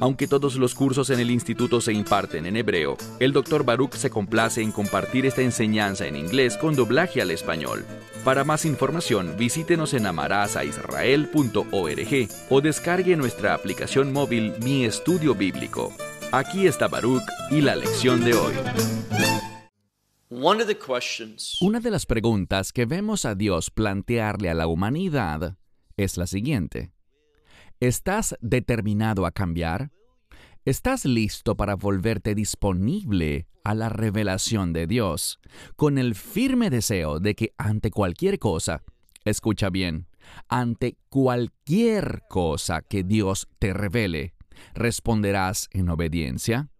Aunque 0.00 0.26
todos 0.26 0.56
los 0.56 0.74
cursos 0.74 1.10
en 1.10 1.20
el 1.20 1.30
instituto 1.30 1.80
se 1.80 1.92
imparten 1.92 2.46
en 2.46 2.56
hebreo, 2.56 2.96
el 3.20 3.32
Dr. 3.32 3.64
Baruch 3.64 3.94
se 3.94 4.10
complace 4.10 4.60
en 4.60 4.72
compartir 4.72 5.26
esta 5.26 5.42
enseñanza 5.42 6.06
en 6.06 6.16
inglés 6.16 6.56
con 6.56 6.74
doblaje 6.74 7.22
al 7.22 7.30
español. 7.30 7.84
Para 8.24 8.44
más 8.44 8.64
información, 8.64 9.36
visítenos 9.38 9.94
en 9.94 10.06
amarazaisrael.org 10.06 12.28
o 12.50 12.60
descargue 12.60 13.16
nuestra 13.16 13.54
aplicación 13.54 14.12
móvil 14.12 14.54
Mi 14.62 14.84
Estudio 14.84 15.34
Bíblico. 15.34 15.92
Aquí 16.32 16.66
está 16.66 16.88
Baruch 16.88 17.22
y 17.50 17.60
la 17.60 17.76
lección 17.76 18.24
de 18.24 18.34
hoy. 18.34 18.54
Una 21.60 21.80
de 21.80 21.90
las 21.90 22.06
preguntas 22.06 22.72
que 22.72 22.86
vemos 22.86 23.24
a 23.24 23.36
Dios 23.36 23.70
plantearle 23.70 24.50
a 24.50 24.54
la 24.54 24.66
humanidad 24.66 25.56
es 25.96 26.16
la 26.16 26.26
siguiente. 26.26 26.93
¿Estás 27.84 28.34
determinado 28.40 29.26
a 29.26 29.30
cambiar? 29.30 29.90
¿Estás 30.64 31.04
listo 31.04 31.54
para 31.54 31.74
volverte 31.74 32.34
disponible 32.34 33.46
a 33.62 33.74
la 33.74 33.90
revelación 33.90 34.72
de 34.72 34.86
Dios 34.86 35.38
con 35.76 35.98
el 35.98 36.14
firme 36.14 36.70
deseo 36.70 37.20
de 37.20 37.34
que 37.34 37.52
ante 37.58 37.90
cualquier 37.90 38.38
cosa, 38.38 38.82
escucha 39.26 39.68
bien, 39.68 40.06
ante 40.48 40.96
cualquier 41.10 42.22
cosa 42.30 42.80
que 42.80 43.04
Dios 43.04 43.48
te 43.58 43.74
revele, 43.74 44.32
responderás 44.72 45.68
en 45.70 45.90
obediencia? 45.90 46.70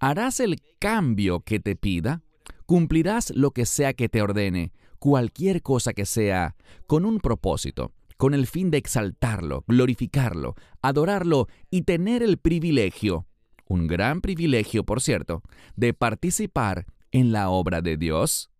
¿Harás 0.00 0.40
el 0.40 0.60
cambio 0.80 1.42
que 1.42 1.60
te 1.60 1.76
pida? 1.76 2.24
¿Cumplirás 2.66 3.30
lo 3.30 3.52
que 3.52 3.66
sea 3.66 3.92
que 3.92 4.08
te 4.08 4.20
ordene, 4.20 4.72
cualquier 4.98 5.62
cosa 5.62 5.92
que 5.92 6.06
sea, 6.06 6.56
con 6.88 7.04
un 7.04 7.20
propósito, 7.20 7.92
con 8.24 8.32
el 8.32 8.46
fin 8.46 8.70
de 8.70 8.78
exaltarlo, 8.78 9.64
glorificarlo, 9.68 10.54
adorarlo 10.80 11.46
y 11.68 11.82
tener 11.82 12.22
el 12.22 12.38
privilegio, 12.38 13.26
un 13.68 13.86
gran 13.86 14.22
privilegio 14.22 14.82
por 14.82 15.02
cierto, 15.02 15.42
de 15.76 15.92
participar 15.92 16.86
en 17.12 17.32
la 17.32 17.50
obra 17.50 17.82
de 17.82 17.98
Dios? 17.98 18.50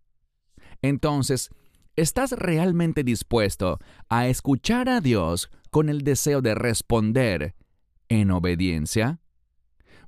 Entonces, 0.82 1.48
¿estás 1.96 2.32
realmente 2.32 3.04
dispuesto 3.04 3.78
a 4.10 4.28
escuchar 4.28 4.90
a 4.90 5.00
Dios 5.00 5.48
con 5.70 5.88
el 5.88 6.02
deseo 6.02 6.42
de 6.42 6.54
responder 6.54 7.54
en 8.10 8.32
obediencia? 8.32 9.18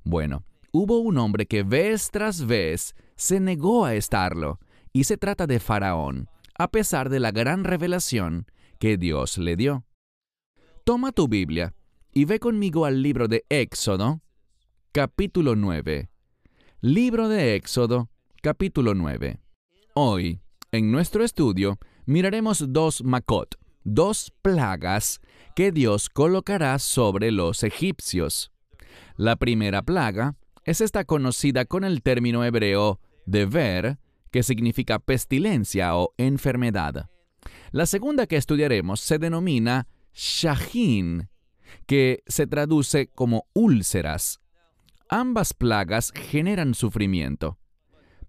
Bueno, 0.03 0.43
hubo 0.71 0.99
un 0.99 1.17
hombre 1.17 1.47
que 1.47 1.63
vez 1.63 2.11
tras 2.11 2.45
vez 2.45 2.93
se 3.15 3.39
negó 3.39 3.85
a 3.85 3.95
estarlo, 3.95 4.59
y 4.93 5.05
se 5.05 5.17
trata 5.17 5.47
de 5.47 5.59
Faraón, 5.59 6.29
a 6.59 6.69
pesar 6.69 7.09
de 7.09 7.19
la 7.19 7.31
gran 7.31 7.63
revelación 7.63 8.45
que 8.77 8.97
Dios 8.97 9.37
le 9.37 9.55
dio. 9.55 9.85
Toma 10.83 11.11
tu 11.11 11.27
Biblia 11.27 11.73
y 12.13 12.25
ve 12.25 12.39
conmigo 12.39 12.85
al 12.85 13.01
libro 13.01 13.27
de 13.27 13.45
Éxodo, 13.49 14.21
capítulo 14.91 15.55
9. 15.55 16.09
Libro 16.81 17.27
de 17.27 17.55
Éxodo, 17.55 18.09
capítulo 18.41 18.93
9. 18.93 19.39
Hoy, 19.95 20.39
en 20.71 20.91
nuestro 20.91 21.23
estudio, 21.23 21.77
miraremos 22.05 22.71
dos 22.71 23.03
Makot, 23.03 23.55
dos 23.83 24.31
plagas 24.41 25.19
que 25.55 25.71
Dios 25.71 26.09
colocará 26.09 26.79
sobre 26.79 27.31
los 27.31 27.63
egipcios. 27.63 28.51
La 29.15 29.35
primera 29.35 29.81
plaga 29.81 30.35
es 30.63 30.81
esta 30.81 31.03
conocida 31.03 31.65
con 31.65 31.83
el 31.83 32.01
término 32.01 32.43
hebreo 32.43 32.99
de 33.25 33.45
ver, 33.45 33.97
que 34.31 34.43
significa 34.43 34.99
pestilencia 34.99 35.95
o 35.95 36.13
enfermedad. 36.17 37.09
La 37.71 37.85
segunda 37.85 38.27
que 38.27 38.37
estudiaremos 38.37 38.99
se 39.01 39.19
denomina 39.19 39.87
Shahin, 40.13 41.29
que 41.85 42.23
se 42.27 42.47
traduce 42.47 43.07
como 43.07 43.47
úlceras. 43.53 44.39
Ambas 45.09 45.53
plagas 45.53 46.11
generan 46.13 46.73
sufrimiento. 46.73 47.57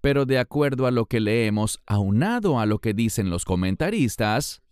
Pero 0.00 0.26
de 0.26 0.38
acuerdo 0.38 0.86
a 0.86 0.90
lo 0.90 1.06
que 1.06 1.20
leemos, 1.20 1.80
aunado 1.86 2.60
a 2.60 2.66
lo 2.66 2.78
que 2.78 2.94
dicen 2.94 3.30
los 3.30 3.44
comentaristas, 3.44 4.62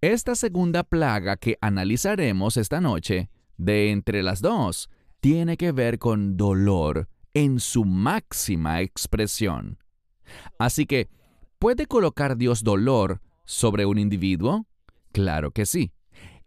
esta 0.00 0.34
segunda 0.34 0.82
plaga 0.82 1.36
que 1.36 1.56
analizaremos 1.60 2.56
esta 2.56 2.80
noche, 2.80 3.30
de 3.56 3.90
entre 3.90 4.22
las 4.22 4.40
dos, 4.40 4.90
tiene 5.20 5.56
que 5.56 5.72
ver 5.72 5.98
con 5.98 6.36
dolor 6.36 7.08
en 7.34 7.60
su 7.60 7.84
máxima 7.84 8.80
expresión. 8.80 9.78
Así 10.58 10.86
que, 10.86 11.08
¿puede 11.58 11.86
colocar 11.86 12.36
Dios 12.36 12.64
dolor 12.64 13.22
sobre 13.44 13.86
un 13.86 13.98
individuo? 13.98 14.66
Claro 15.12 15.50
que 15.50 15.66
sí. 15.66 15.92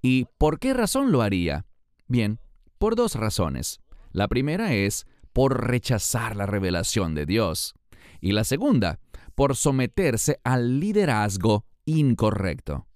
¿Y 0.02 0.26
por 0.38 0.60
qué 0.60 0.74
razón 0.74 1.12
lo 1.12 1.22
haría? 1.22 1.66
Bien, 2.08 2.40
por 2.78 2.96
dos 2.96 3.16
razones. 3.16 3.80
La 4.12 4.28
primera 4.28 4.74
es 4.74 5.06
por 5.34 5.68
rechazar 5.68 6.36
la 6.36 6.46
revelación 6.46 7.16
de 7.16 7.26
Dios. 7.26 7.74
Y 8.22 8.32
la 8.32 8.44
segunda, 8.44 9.00
por 9.36 9.56
someterse 9.56 10.40
al 10.44 10.80
liderazgo 10.80 11.66
incorrecto. 11.86 12.88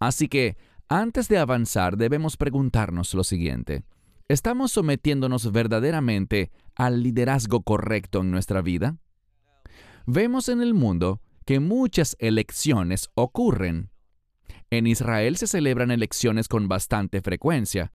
Así 0.00 0.28
que, 0.28 0.56
antes 0.88 1.28
de 1.28 1.38
avanzar, 1.38 1.96
debemos 1.96 2.36
preguntarnos 2.36 3.14
lo 3.14 3.24
siguiente. 3.24 3.84
¿Estamos 4.28 4.72
sometiéndonos 4.72 5.52
verdaderamente 5.52 6.50
al 6.74 7.02
liderazgo 7.02 7.62
correcto 7.62 8.20
en 8.20 8.30
nuestra 8.30 8.62
vida? 8.62 8.96
Vemos 10.06 10.48
en 10.48 10.62
el 10.62 10.74
mundo 10.74 11.20
que 11.44 11.60
muchas 11.60 12.16
elecciones 12.18 13.10
ocurren. 13.14 13.90
En 14.70 14.86
Israel 14.86 15.36
se 15.36 15.46
celebran 15.46 15.90
elecciones 15.90 16.48
con 16.48 16.68
bastante 16.68 17.20
frecuencia, 17.20 17.92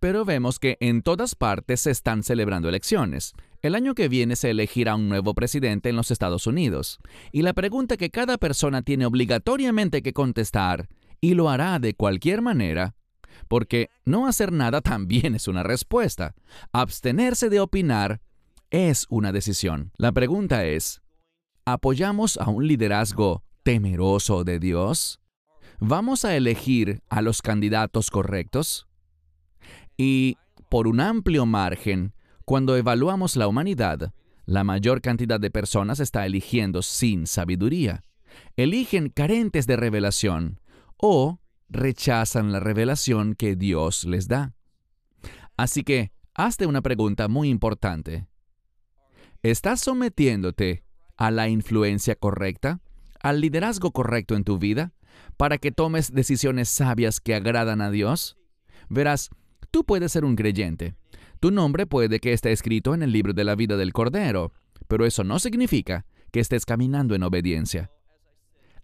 pero 0.00 0.24
vemos 0.24 0.58
que 0.58 0.76
en 0.80 1.02
todas 1.02 1.34
partes 1.34 1.82
se 1.82 1.90
están 1.90 2.22
celebrando 2.22 2.68
elecciones. 2.68 3.32
El 3.62 3.74
año 3.74 3.94
que 3.94 4.08
viene 4.08 4.36
se 4.36 4.50
elegirá 4.50 4.94
un 4.94 5.08
nuevo 5.08 5.34
presidente 5.34 5.88
en 5.88 5.96
los 5.96 6.10
Estados 6.10 6.46
Unidos, 6.46 6.98
y 7.32 7.42
la 7.42 7.54
pregunta 7.54 7.96
que 7.96 8.10
cada 8.10 8.38
persona 8.38 8.82
tiene 8.82 9.06
obligatoriamente 9.06 10.02
que 10.02 10.12
contestar, 10.12 10.88
y 11.20 11.34
lo 11.34 11.48
hará 11.48 11.78
de 11.78 11.94
cualquier 11.94 12.42
manera, 12.42 12.94
porque 13.48 13.90
no 14.04 14.26
hacer 14.26 14.52
nada 14.52 14.80
también 14.82 15.34
es 15.34 15.48
una 15.48 15.62
respuesta. 15.62 16.34
Abstenerse 16.72 17.48
de 17.48 17.60
opinar 17.60 18.20
es 18.70 19.06
una 19.08 19.32
decisión. 19.32 19.92
La 19.96 20.12
pregunta 20.12 20.64
es, 20.66 21.02
¿apoyamos 21.66 22.36
a 22.36 22.48
un 22.48 22.68
liderazgo 22.68 23.42
temeroso 23.64 24.44
de 24.44 24.60
Dios? 24.60 25.20
¿Vamos 25.80 26.24
a 26.24 26.36
elegir 26.36 27.02
a 27.10 27.20
los 27.20 27.42
candidatos 27.42 28.08
correctos? 28.10 28.86
Y, 29.96 30.38
por 30.70 30.86
un 30.86 31.00
amplio 31.00 31.44
margen, 31.44 32.14
cuando 32.44 32.76
evaluamos 32.76 33.34
la 33.34 33.48
humanidad, 33.48 34.14
la 34.46 34.62
mayor 34.62 35.00
cantidad 35.00 35.40
de 35.40 35.50
personas 35.50 35.98
está 35.98 36.24
eligiendo 36.24 36.82
sin 36.82 37.26
sabiduría. 37.26 38.04
Eligen 38.56 39.08
carentes 39.08 39.66
de 39.66 39.76
revelación 39.76 40.60
o 40.96 41.40
rechazan 41.68 42.52
la 42.52 42.60
revelación 42.60 43.34
que 43.34 43.56
Dios 43.56 44.04
les 44.04 44.28
da. 44.28 44.54
Así 45.56 45.82
que, 45.82 46.12
hazte 46.32 46.66
una 46.66 46.80
pregunta 46.80 47.26
muy 47.26 47.48
importante. 47.48 48.28
¿Estás 49.42 49.80
sometiéndote 49.80 50.85
a 51.16 51.30
la 51.30 51.48
influencia 51.48 52.14
correcta, 52.14 52.80
al 53.22 53.40
liderazgo 53.40 53.90
correcto 53.90 54.36
en 54.36 54.44
tu 54.44 54.58
vida, 54.58 54.92
para 55.36 55.58
que 55.58 55.72
tomes 55.72 56.12
decisiones 56.12 56.68
sabias 56.68 57.20
que 57.20 57.34
agradan 57.34 57.80
a 57.80 57.90
Dios? 57.90 58.36
Verás, 58.88 59.30
tú 59.70 59.84
puedes 59.84 60.12
ser 60.12 60.24
un 60.24 60.36
creyente. 60.36 60.94
Tu 61.40 61.50
nombre 61.50 61.86
puede 61.86 62.20
que 62.20 62.32
esté 62.32 62.52
escrito 62.52 62.94
en 62.94 63.02
el 63.02 63.12
libro 63.12 63.32
de 63.32 63.44
la 63.44 63.54
vida 63.54 63.76
del 63.76 63.92
Cordero, 63.92 64.52
pero 64.88 65.04
eso 65.04 65.24
no 65.24 65.38
significa 65.38 66.06
que 66.32 66.40
estés 66.40 66.64
caminando 66.64 67.14
en 67.14 67.22
obediencia. 67.22 67.90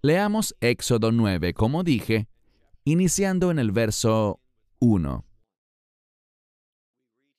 Leamos 0.02 0.56
Éxodo 0.60 1.12
9, 1.12 1.54
como 1.54 1.84
dije, 1.84 2.28
iniciando 2.84 3.50
en 3.50 3.58
el 3.58 3.72
verso 3.72 4.40
1. 4.80 5.24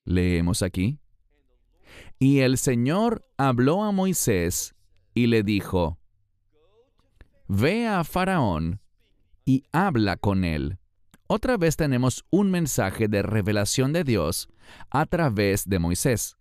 Leemos 0.06 0.62
aquí. 0.62 1.00
Y 2.20 2.40
el 2.40 2.58
Señor 2.58 3.28
habló 3.38 3.84
a 3.84 3.92
Moisés 3.92 4.76
y 5.14 5.28
le 5.28 5.44
dijo, 5.44 6.00
Ve 7.48 7.88
a 7.88 8.04
Faraón 8.04 8.82
y 9.46 9.64
habla 9.72 10.18
con 10.18 10.44
él. 10.44 10.80
Otra 11.28 11.58
vez 11.58 11.76
tenemos 11.76 12.26
un 12.30 12.52
mensaje 12.52 13.08
de 13.08 13.22
revelación 13.22 13.94
de 13.94 14.04
Dios 14.04 14.50
a 14.90 15.06
través 15.06 15.68
de 15.68 15.80
Moisés. 15.80 16.38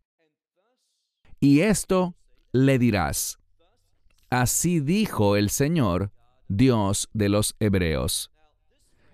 Y 1.40 1.60
esto 1.60 2.14
le 2.52 2.78
dirás. 2.78 3.38
Así 4.30 4.80
dijo 4.80 5.36
el 5.36 5.50
Señor, 5.50 6.12
Dios 6.48 7.08
de 7.12 7.28
los 7.28 7.56
Hebreos. 7.60 8.30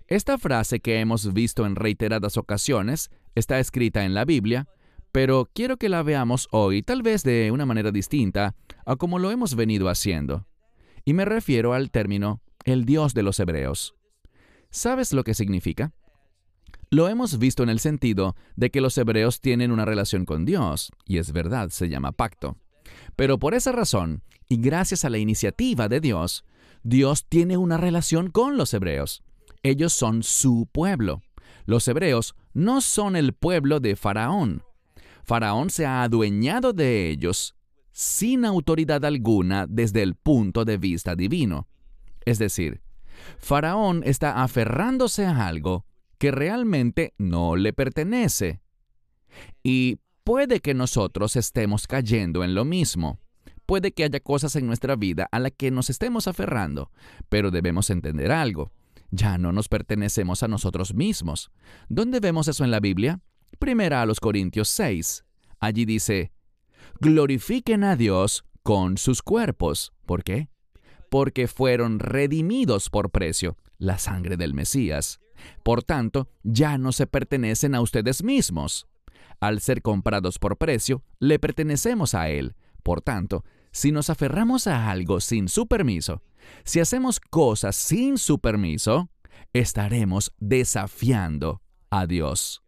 Esta 0.07 0.37
frase 0.37 0.79
que 0.79 0.99
hemos 0.99 1.33
visto 1.33 1.65
en 1.65 1.75
reiteradas 1.75 2.37
ocasiones 2.37 3.09
está 3.35 3.59
escrita 3.59 4.05
en 4.05 4.13
la 4.13 4.25
Biblia, 4.25 4.67
pero 5.11 5.49
quiero 5.53 5.77
que 5.77 5.89
la 5.89 6.03
veamos 6.03 6.47
hoy 6.51 6.83
tal 6.83 7.01
vez 7.01 7.23
de 7.23 7.51
una 7.51 7.65
manera 7.65 7.91
distinta 7.91 8.55
a 8.89 8.95
como 8.95 9.19
lo 9.19 9.29
hemos 9.29 9.53
venido 9.53 9.87
haciendo. 9.87 10.47
Y 11.05 11.13
me 11.13 11.23
refiero 11.23 11.73
al 11.73 11.91
término 11.91 12.41
el 12.65 12.85
Dios 12.85 13.13
de 13.13 13.21
los 13.21 13.39
Hebreos. 13.39 13.93
¿Sabes 14.71 15.13
lo 15.13 15.23
que 15.23 15.35
significa? 15.35 15.93
Lo 16.89 17.07
hemos 17.07 17.37
visto 17.37 17.61
en 17.61 17.69
el 17.69 17.79
sentido 17.79 18.35
de 18.55 18.71
que 18.71 18.81
los 18.81 18.97
hebreos 18.97 19.41
tienen 19.41 19.71
una 19.71 19.85
relación 19.85 20.25
con 20.25 20.43
Dios, 20.43 20.91
y 21.05 21.19
es 21.19 21.33
verdad, 21.33 21.69
se 21.69 21.87
llama 21.87 22.13
pacto. 22.13 22.57
Pero 23.15 23.37
por 23.37 23.53
esa 23.53 23.71
razón, 23.71 24.23
y 24.47 24.57
gracias 24.57 25.05
a 25.05 25.11
la 25.11 25.19
iniciativa 25.19 25.87
de 25.87 25.99
Dios, 25.99 26.43
Dios 26.81 27.27
tiene 27.29 27.57
una 27.57 27.77
relación 27.77 28.31
con 28.31 28.57
los 28.57 28.73
hebreos. 28.73 29.21
Ellos 29.61 29.93
son 29.93 30.23
su 30.23 30.67
pueblo. 30.71 31.21
Los 31.65 31.87
hebreos 31.87 32.33
no 32.55 32.81
son 32.81 33.15
el 33.15 33.33
pueblo 33.33 33.79
de 33.79 33.95
Faraón. 33.95 34.63
Faraón 35.23 35.69
se 35.69 35.85
ha 35.85 36.01
adueñado 36.01 36.73
de 36.73 37.11
ellos 37.11 37.55
sin 37.99 38.45
autoridad 38.45 39.03
alguna 39.03 39.67
desde 39.67 40.01
el 40.01 40.15
punto 40.15 40.63
de 40.63 40.77
vista 40.77 41.17
divino. 41.17 41.67
Es 42.23 42.39
decir, 42.39 42.81
Faraón 43.39 44.03
está 44.05 44.41
aferrándose 44.41 45.25
a 45.25 45.47
algo 45.47 45.85
que 46.17 46.31
realmente 46.31 47.13
no 47.17 47.57
le 47.57 47.73
pertenece. 47.73 48.61
Y 49.63 49.97
puede 50.23 50.61
que 50.61 50.73
nosotros 50.73 51.35
estemos 51.35 51.87
cayendo 51.87 52.45
en 52.45 52.55
lo 52.55 52.63
mismo. 52.63 53.19
Puede 53.65 53.91
que 53.91 54.05
haya 54.05 54.21
cosas 54.21 54.55
en 54.55 54.65
nuestra 54.65 54.95
vida 54.95 55.27
a 55.29 55.39
las 55.39 55.51
que 55.51 55.69
nos 55.69 55.89
estemos 55.89 56.29
aferrando, 56.29 56.91
pero 57.27 57.51
debemos 57.51 57.89
entender 57.89 58.31
algo. 58.31 58.71
Ya 59.11 59.37
no 59.37 59.51
nos 59.51 59.67
pertenecemos 59.67 60.41
a 60.41 60.47
nosotros 60.47 60.93
mismos. 60.93 61.51
¿Dónde 61.89 62.21
vemos 62.21 62.47
eso 62.47 62.63
en 62.63 62.71
la 62.71 62.79
Biblia? 62.79 63.19
Primera 63.59 64.01
a 64.01 64.05
los 64.05 64.21
Corintios 64.21 64.69
6. 64.69 65.25
Allí 65.59 65.83
dice, 65.83 66.31
glorifiquen 66.99 67.83
a 67.83 67.95
Dios 67.95 68.45
con 68.63 68.97
sus 68.97 69.21
cuerpos. 69.21 69.93
¿Por 70.05 70.23
qué? 70.23 70.49
Porque 71.09 71.47
fueron 71.47 71.99
redimidos 71.99 72.89
por 72.89 73.09
precio, 73.09 73.57
la 73.77 73.97
sangre 73.97 74.37
del 74.37 74.53
Mesías. 74.53 75.19
Por 75.63 75.83
tanto, 75.83 76.29
ya 76.43 76.77
no 76.77 76.91
se 76.91 77.07
pertenecen 77.07 77.73
a 77.73 77.81
ustedes 77.81 78.23
mismos. 78.23 78.87
Al 79.39 79.61
ser 79.61 79.81
comprados 79.81 80.37
por 80.37 80.57
precio, 80.57 81.03
le 81.19 81.39
pertenecemos 81.39 82.13
a 82.13 82.29
Él. 82.29 82.55
Por 82.83 83.01
tanto, 83.01 83.45
si 83.71 83.91
nos 83.91 84.09
aferramos 84.09 84.67
a 84.67 84.89
algo 84.89 85.21
sin 85.21 85.47
su 85.47 85.67
permiso, 85.67 86.21
si 86.63 86.79
hacemos 86.79 87.19
cosas 87.19 87.75
sin 87.75 88.17
su 88.17 88.39
permiso, 88.39 89.09
estaremos 89.53 90.33
desafiando 90.39 91.61
a 91.89 92.05
Dios. 92.05 92.63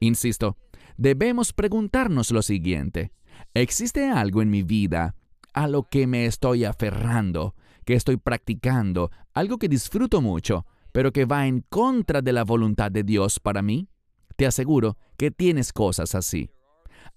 Insisto, 0.00 0.56
debemos 0.96 1.52
preguntarnos 1.52 2.30
lo 2.30 2.42
siguiente. 2.42 3.12
¿Existe 3.56 4.10
algo 4.10 4.42
en 4.42 4.50
mi 4.50 4.64
vida 4.64 5.14
a 5.52 5.68
lo 5.68 5.84
que 5.84 6.08
me 6.08 6.26
estoy 6.26 6.64
aferrando, 6.64 7.54
que 7.84 7.94
estoy 7.94 8.16
practicando, 8.16 9.12
algo 9.32 9.58
que 9.58 9.68
disfruto 9.68 10.20
mucho, 10.20 10.66
pero 10.90 11.12
que 11.12 11.24
va 11.24 11.46
en 11.46 11.60
contra 11.60 12.20
de 12.20 12.32
la 12.32 12.42
voluntad 12.42 12.90
de 12.90 13.04
Dios 13.04 13.38
para 13.38 13.62
mí? 13.62 13.88
Te 14.34 14.44
aseguro 14.44 14.98
que 15.16 15.30
tienes 15.30 15.72
cosas 15.72 16.16
así. 16.16 16.50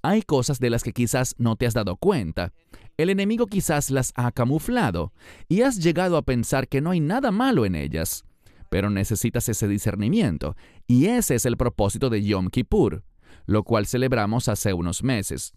Hay 0.04 0.22
cosas 0.22 0.60
de 0.60 0.70
las 0.70 0.84
que 0.84 0.94
quizás 0.94 1.34
no 1.40 1.56
te 1.56 1.66
has 1.66 1.74
dado 1.74 1.98
cuenta. 1.98 2.54
El 2.98 3.10
enemigo 3.10 3.48
quizás 3.48 3.90
las 3.90 4.14
ha 4.16 4.32
camuflado 4.32 5.14
y 5.50 5.62
has 5.62 5.78
llegado 5.78 6.18
a 6.18 6.22
pensar 6.22 6.68
que 6.68 6.82
no 6.82 6.92
hay 6.92 7.00
nada 7.00 7.32
malo 7.32 7.66
en 7.66 7.74
ellas. 7.74 8.26
Pero 8.70 8.92
necesitas 8.92 9.50
ese 9.50 9.68
discernimiento 9.68 10.56
y 10.86 11.08
ese 11.08 11.34
es 11.34 11.48
el 11.48 11.58
propósito 11.58 12.12
de 12.12 12.22
Yom 12.22 12.50
Kippur, 12.50 13.04
lo 13.48 13.64
cual 13.64 13.88
celebramos 13.88 14.50
hace 14.50 14.74
unos 14.74 15.02
meses, 15.02 15.56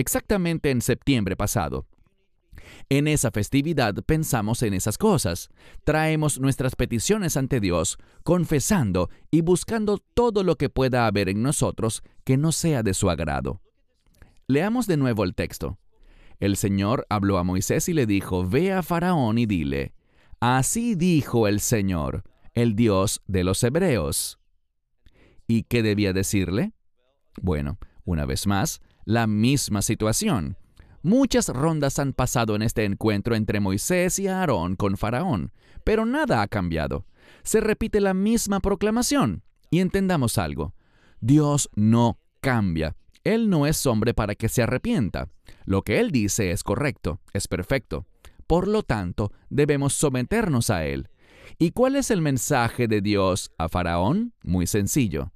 exactamente 0.00 0.70
en 0.70 0.80
septiembre 0.80 1.36
pasado. 1.36 1.86
En 2.88 3.06
esa 3.06 3.30
festividad 3.30 3.94
pensamos 4.04 4.62
en 4.62 4.74
esas 4.74 4.98
cosas, 4.98 5.50
traemos 5.84 6.40
nuestras 6.40 6.74
peticiones 6.74 7.36
ante 7.36 7.60
Dios, 7.60 7.98
confesando 8.24 9.10
y 9.30 9.42
buscando 9.42 9.98
todo 9.98 10.42
lo 10.42 10.56
que 10.56 10.68
pueda 10.68 11.06
haber 11.06 11.28
en 11.28 11.42
nosotros 11.42 12.02
que 12.24 12.36
no 12.36 12.52
sea 12.52 12.82
de 12.82 12.94
su 12.94 13.10
agrado. 13.10 13.60
Leamos 14.46 14.86
de 14.86 14.96
nuevo 14.96 15.24
el 15.24 15.34
texto. 15.34 15.78
El 16.38 16.56
Señor 16.56 17.06
habló 17.08 17.38
a 17.38 17.44
Moisés 17.44 17.88
y 17.88 17.92
le 17.92 18.06
dijo, 18.06 18.48
Ve 18.48 18.72
a 18.72 18.82
Faraón 18.82 19.38
y 19.38 19.46
dile, 19.46 19.94
Así 20.40 20.94
dijo 20.94 21.46
el 21.46 21.60
Señor, 21.60 22.24
el 22.54 22.74
Dios 22.74 23.22
de 23.26 23.44
los 23.44 23.62
Hebreos. 23.62 24.38
¿Y 25.46 25.64
qué 25.64 25.82
debía 25.82 26.12
decirle? 26.12 26.72
Bueno, 27.40 27.78
una 28.04 28.24
vez 28.24 28.46
más, 28.46 28.80
la 29.04 29.26
misma 29.26 29.82
situación. 29.82 30.56
Muchas 31.02 31.48
rondas 31.48 31.98
han 31.98 32.12
pasado 32.12 32.54
en 32.56 32.62
este 32.62 32.84
encuentro 32.84 33.34
entre 33.34 33.60
Moisés 33.60 34.18
y 34.18 34.28
Aarón 34.28 34.76
con 34.76 34.96
Faraón, 34.96 35.52
pero 35.84 36.04
nada 36.04 36.42
ha 36.42 36.48
cambiado. 36.48 37.06
Se 37.42 37.60
repite 37.60 38.00
la 38.00 38.14
misma 38.14 38.60
proclamación. 38.60 39.42
Y 39.70 39.78
entendamos 39.78 40.36
algo. 40.36 40.74
Dios 41.20 41.70
no 41.74 42.18
cambia. 42.40 42.96
Él 43.22 43.48
no 43.48 43.66
es 43.66 43.86
hombre 43.86 44.14
para 44.14 44.34
que 44.34 44.48
se 44.48 44.62
arrepienta. 44.62 45.28
Lo 45.64 45.82
que 45.82 46.00
Él 46.00 46.10
dice 46.10 46.50
es 46.50 46.62
correcto, 46.62 47.20
es 47.32 47.46
perfecto. 47.46 48.06
Por 48.46 48.66
lo 48.66 48.82
tanto, 48.82 49.32
debemos 49.48 49.94
someternos 49.94 50.70
a 50.70 50.84
Él. 50.84 51.08
¿Y 51.58 51.70
cuál 51.70 51.96
es 51.96 52.10
el 52.10 52.20
mensaje 52.20 52.88
de 52.88 53.00
Dios 53.00 53.52
a 53.58 53.68
Faraón? 53.68 54.32
Muy 54.42 54.66
sencillo. 54.66 55.30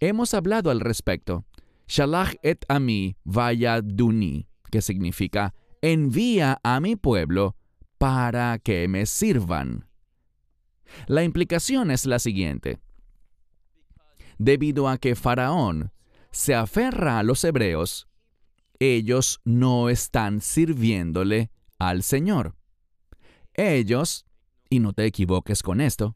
Hemos 0.00 0.34
hablado 0.34 0.70
al 0.70 0.80
respecto. 0.80 1.44
Shalach 1.88 2.34
et 2.42 2.64
ami 2.68 3.16
vaya 3.24 3.80
duni 3.80 4.48
que 4.70 4.82
significa 4.82 5.54
envía 5.80 6.58
a 6.62 6.80
mi 6.80 6.96
pueblo 6.96 7.56
para 7.98 8.58
que 8.58 8.88
me 8.88 9.06
sirvan. 9.06 9.86
La 11.06 11.22
implicación 11.22 11.90
es 11.90 12.06
la 12.06 12.18
siguiente. 12.18 12.78
Debido 14.38 14.88
a 14.88 14.98
que 14.98 15.14
Faraón 15.14 15.92
se 16.30 16.54
aferra 16.54 17.18
a 17.18 17.22
los 17.22 17.42
hebreos, 17.44 18.08
ellos 18.78 19.40
no 19.44 19.88
están 19.88 20.40
sirviéndole 20.40 21.50
al 21.78 22.02
Señor. 22.02 22.54
Ellos, 23.54 24.26
y 24.68 24.80
no 24.80 24.92
te 24.92 25.06
equivoques 25.06 25.62
con 25.62 25.80
esto, 25.80 26.14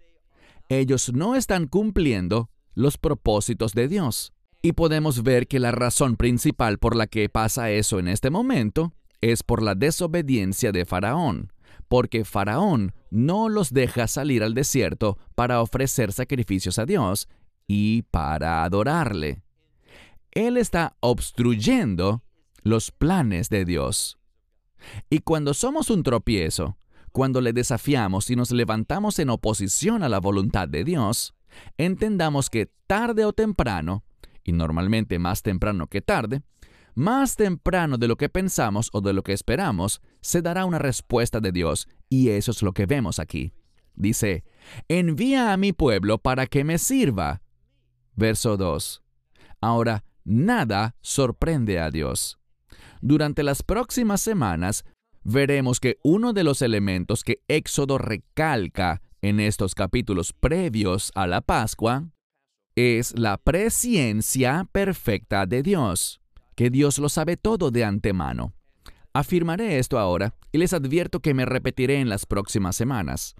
ellos 0.68 1.12
no 1.12 1.34
están 1.34 1.66
cumpliendo 1.66 2.50
los 2.74 2.98
propósitos 2.98 3.72
de 3.72 3.88
Dios. 3.88 4.32
Y 4.62 4.72
podemos 4.72 5.22
ver 5.22 5.48
que 5.48 5.58
la 5.58 5.72
razón 5.72 6.16
principal 6.16 6.78
por 6.78 6.94
la 6.94 7.06
que 7.06 7.28
pasa 7.28 7.70
eso 7.70 7.98
en 7.98 8.08
este 8.08 8.30
momento 8.30 8.92
es 9.20 9.42
por 9.42 9.62
la 9.62 9.74
desobediencia 9.74 10.72
de 10.72 10.84
Faraón, 10.84 11.52
porque 11.88 12.24
Faraón 12.24 12.92
no 13.10 13.48
los 13.48 13.72
deja 13.72 14.06
salir 14.06 14.42
al 14.42 14.54
desierto 14.54 15.18
para 15.34 15.62
ofrecer 15.62 16.12
sacrificios 16.12 16.78
a 16.78 16.84
Dios 16.84 17.28
y 17.66 18.02
para 18.02 18.64
adorarle. 18.64 19.42
Él 20.32 20.56
está 20.56 20.96
obstruyendo 21.00 22.22
los 22.62 22.90
planes 22.90 23.48
de 23.48 23.64
Dios. 23.64 24.18
Y 25.08 25.20
cuando 25.20 25.54
somos 25.54 25.90
un 25.90 26.02
tropiezo, 26.02 26.76
cuando 27.12 27.40
le 27.40 27.52
desafiamos 27.52 28.30
y 28.30 28.36
nos 28.36 28.50
levantamos 28.50 29.18
en 29.18 29.30
oposición 29.30 30.02
a 30.02 30.08
la 30.08 30.20
voluntad 30.20 30.68
de 30.68 30.84
Dios, 30.84 31.34
entendamos 31.76 32.50
que 32.50 32.70
tarde 32.86 33.24
o 33.24 33.32
temprano 33.32 34.04
y 34.44 34.52
normalmente 34.52 35.18
más 35.18 35.42
temprano 35.42 35.86
que 35.86 36.00
tarde, 36.00 36.42
más 36.94 37.36
temprano 37.36 37.98
de 37.98 38.08
lo 38.08 38.16
que 38.16 38.28
pensamos 38.28 38.90
o 38.92 39.00
de 39.00 39.12
lo 39.12 39.22
que 39.22 39.32
esperamos, 39.32 40.00
se 40.20 40.42
dará 40.42 40.64
una 40.64 40.78
respuesta 40.78 41.40
de 41.40 41.52
Dios, 41.52 41.88
y 42.08 42.30
eso 42.30 42.50
es 42.50 42.62
lo 42.62 42.72
que 42.72 42.86
vemos 42.86 43.18
aquí. 43.18 43.52
Dice, 43.94 44.44
envía 44.88 45.52
a 45.52 45.56
mi 45.56 45.72
pueblo 45.72 46.18
para 46.18 46.46
que 46.46 46.64
me 46.64 46.78
sirva. 46.78 47.42
Verso 48.16 48.56
2. 48.56 49.02
Ahora, 49.60 50.04
nada 50.24 50.96
sorprende 51.00 51.78
a 51.78 51.90
Dios. 51.90 52.38
Durante 53.00 53.42
las 53.42 53.62
próximas 53.62 54.20
semanas, 54.20 54.84
veremos 55.22 55.80
que 55.80 55.98
uno 56.02 56.32
de 56.32 56.44
los 56.44 56.62
elementos 56.62 57.24
que 57.24 57.42
Éxodo 57.48 57.98
recalca 57.98 59.02
en 59.22 59.40
estos 59.40 59.74
capítulos 59.74 60.32
previos 60.32 61.12
a 61.14 61.26
la 61.26 61.40
Pascua 61.40 62.08
es 62.80 63.18
la 63.18 63.36
presciencia 63.36 64.66
perfecta 64.72 65.44
de 65.44 65.62
Dios, 65.62 66.20
que 66.54 66.70
Dios 66.70 66.98
lo 66.98 67.08
sabe 67.08 67.36
todo 67.36 67.70
de 67.70 67.84
antemano. 67.84 68.54
Afirmaré 69.12 69.78
esto 69.78 69.98
ahora 69.98 70.34
y 70.50 70.58
les 70.58 70.72
advierto 70.72 71.20
que 71.20 71.34
me 71.34 71.44
repetiré 71.44 72.00
en 72.00 72.08
las 72.08 72.26
próximas 72.26 72.76
semanas. 72.76 73.34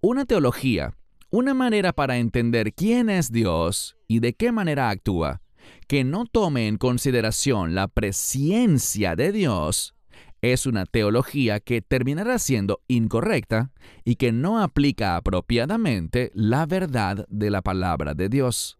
Una 0.00 0.24
teología, 0.24 0.96
una 1.30 1.54
manera 1.54 1.92
para 1.92 2.16
entender 2.16 2.74
quién 2.74 3.10
es 3.10 3.30
Dios 3.30 3.96
y 4.08 4.18
de 4.18 4.34
qué 4.34 4.50
manera 4.50 4.88
actúa, 4.88 5.40
que 5.86 6.02
no 6.02 6.24
tome 6.24 6.66
en 6.66 6.76
consideración 6.76 7.76
la 7.76 7.86
presciencia 7.86 9.14
de 9.14 9.30
Dios, 9.30 9.94
es 10.42 10.66
una 10.66 10.86
teología 10.86 11.60
que 11.60 11.82
terminará 11.82 12.38
siendo 12.38 12.80
incorrecta 12.88 13.70
y 14.04 14.16
que 14.16 14.32
no 14.32 14.60
aplica 14.60 15.16
apropiadamente 15.16 16.32
la 16.34 16.66
verdad 16.66 17.26
de 17.28 17.50
la 17.50 17.62
palabra 17.62 18.14
de 18.14 18.28
Dios. 18.28 18.79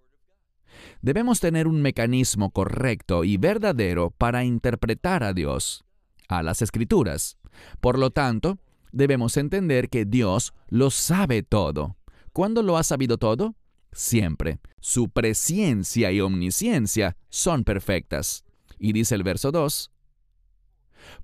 Debemos 1.03 1.41
tener 1.41 1.67
un 1.67 1.83
mecanismo 1.83 2.51
correcto 2.51 3.25
y 3.25 3.37
verdadero 3.37 4.11
para 4.11 4.45
interpretar 4.45 5.23
a 5.25 5.33
Dios, 5.33 5.85
a 6.29 6.43
las 6.43 6.63
escrituras. 6.63 7.39
Por 7.81 7.99
lo 7.99 8.11
tanto, 8.11 8.59
debemos 8.93 9.37
entender 9.37 9.89
que 9.89 10.05
Dios 10.05 10.53
lo 10.69 10.91
sabe 10.91 11.43
todo. 11.43 11.97
¿Cuándo 12.33 12.63
lo 12.63 12.77
ha 12.77 12.83
sabido 12.83 13.19
todo? 13.19 13.55
Siempre. 13.93 14.61
Su 14.81 15.11
presciencia 15.11 16.13
y 16.13 16.21
omnisciencia 16.21 17.17
son 17.29 17.65
perfectas. 17.65 18.45
Y 18.79 18.93
dice 18.93 19.15
el 19.15 19.23
verso 19.23 19.53
2, 19.53 19.91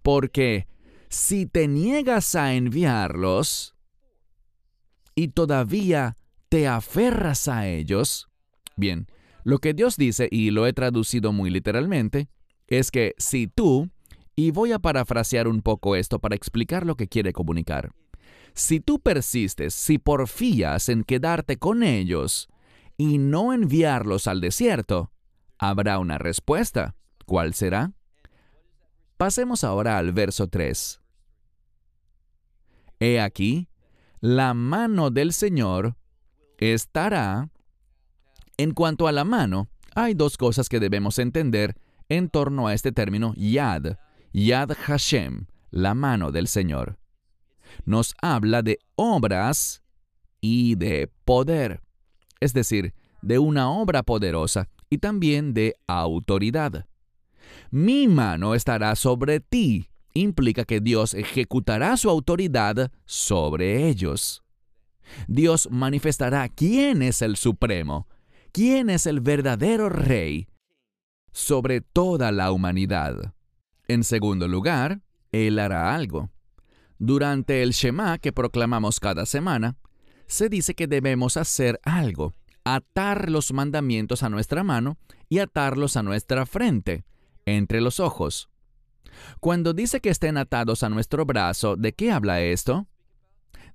porque 0.03 0.67
si 1.09 1.47
te 1.47 1.69
niegas 1.69 2.35
a 2.35 2.55
enviarlos 2.55 3.75
y 5.15 5.29
todavía 5.29 6.17
te 6.49 6.69
aferras 6.69 7.49
a 7.49 7.67
ellos, 7.67 8.29
bien, 8.77 9.07
lo 9.47 9.61
que 9.61 9.75
Dios 9.75 9.97
dice, 9.97 10.27
y 10.29 10.51
lo 10.51 10.67
he 10.67 10.73
traducido 10.73 11.31
muy 11.31 11.51
literalmente, 11.51 12.29
es 12.67 12.91
que 12.91 13.15
si 13.17 13.47
tú, 13.47 13.89
y 14.35 14.51
voy 14.51 14.73
a 14.73 14.81
parafrasear 14.81 15.47
un 15.47 15.63
poco 15.63 15.95
esto 15.95 16.19
para 16.19 16.35
explicar 16.35 16.85
lo 16.85 16.97
que 16.97 17.07
quiere 17.07 17.33
comunicar, 17.33 17.93
si 18.55 18.81
tú 18.81 18.99
persistes, 18.99 19.73
si 19.73 19.99
porfías 19.99 20.89
en 20.89 21.05
quedarte 21.05 21.59
con 21.59 21.85
ellos 21.85 22.49
y 22.97 23.19
no 23.19 23.53
enviarlos 23.53 24.27
al 24.27 24.41
desierto, 24.41 25.13
habrá 25.59 26.01
una 26.01 26.19
respuesta. 26.19 26.97
¿Cuál 27.25 27.55
será? 27.55 27.93
Pasemos 29.17 29.63
ahora 29.63 29.97
al 29.97 30.13
verso 30.13 30.49
3. 30.49 31.01
He 32.99 33.21
aquí, 33.21 33.69
la 34.19 34.55
mano 34.55 35.11
del 35.11 35.33
Señor 35.33 35.95
estará 36.59 37.49
en 38.57 38.73
cuanto 38.73 39.09
a 39.09 39.13
la 39.13 39.25
mano, 39.25 39.69
hay 39.95 40.15
dos 40.15 40.37
cosas 40.37 40.69
que 40.69 40.81
debemos 40.81 41.19
entender 41.19 41.77
en 42.09 42.29
torno 42.29 42.67
a 42.69 42.75
este 42.75 42.93
término 42.93 43.35
Yad, 43.37 43.99
Yad 44.33 44.73
Hashem, 44.73 45.47
la 45.71 45.95
mano 45.95 46.33
del 46.33 46.49
Señor. 46.49 46.99
Nos 47.85 48.15
habla 48.23 48.63
de 48.63 48.79
obras 48.95 49.83
y 50.41 50.77
de 50.77 51.11
poder, 51.25 51.83
es 52.41 52.53
decir, 52.53 52.95
de 53.23 53.39
una 53.39 53.71
obra 53.71 54.03
poderosa 54.03 54.69
y 54.89 54.99
también 54.99 55.53
de 55.53 55.75
autoridad. 55.87 56.87
Mi 57.71 58.07
mano 58.09 58.55
estará 58.55 58.95
sobre 58.95 59.41
ti 59.41 59.89
implica 60.15 60.65
que 60.65 60.81
Dios 60.81 61.15
ejecutará 61.15 61.97
su 61.97 62.11
autoridad 62.11 62.91
sobre 63.05 63.89
ellos. 63.89 64.43
Dios 65.29 65.69
manifestará 65.71 66.49
quién 66.49 67.03
es 67.03 67.23
el 67.23 67.37
Supremo, 67.37 68.09
quién 68.57 68.89
es 68.89 69.05
el 69.05 69.21
verdadero 69.21 69.91
rey 69.91 70.49
sobre 71.31 71.83
toda 71.83 72.33
la 72.33 72.53
humanidad. 72.53 73.35
En 73.87 74.03
segundo 74.03 74.49
lugar, 74.49 75.03
Él 75.31 75.59
hará 75.59 75.95
algo. 75.95 76.31
Durante 76.99 77.63
el 77.63 77.73
Shema 77.73 78.17
que 78.17 78.33
proclamamos 78.33 78.99
cada 78.99 79.27
semana, 79.27 79.77
se 80.27 80.49
dice 80.49 80.75
que 80.75 80.87
debemos 80.87 81.37
hacer 81.37 81.79
algo, 81.83 82.33
atar 82.65 83.31
los 83.31 83.53
mandamientos 83.53 84.23
a 84.23 84.31
nuestra 84.31 84.65
mano 84.65 84.97
y 85.29 85.41
atarlos 85.41 85.99
a 85.99 86.03
nuestra 86.03 86.47
frente, 86.47 87.05
entre 87.45 87.83
los 87.83 88.01
ojos. 88.01 88.49
Cuando 89.39 89.75
dice 89.75 90.01
que 90.01 90.09
estén 90.09 90.39
atados 90.39 90.83
a 90.83 90.89
nuestro 90.89 91.27
brazo, 91.27 91.77
¿de 91.77 91.93
qué 91.93 92.11
habla 92.11 92.41
esto? 92.41 92.87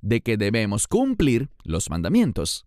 De 0.01 0.21
que 0.21 0.37
debemos 0.37 0.87
cumplir 0.87 1.51
los 1.63 1.91
mandamientos. 1.91 2.65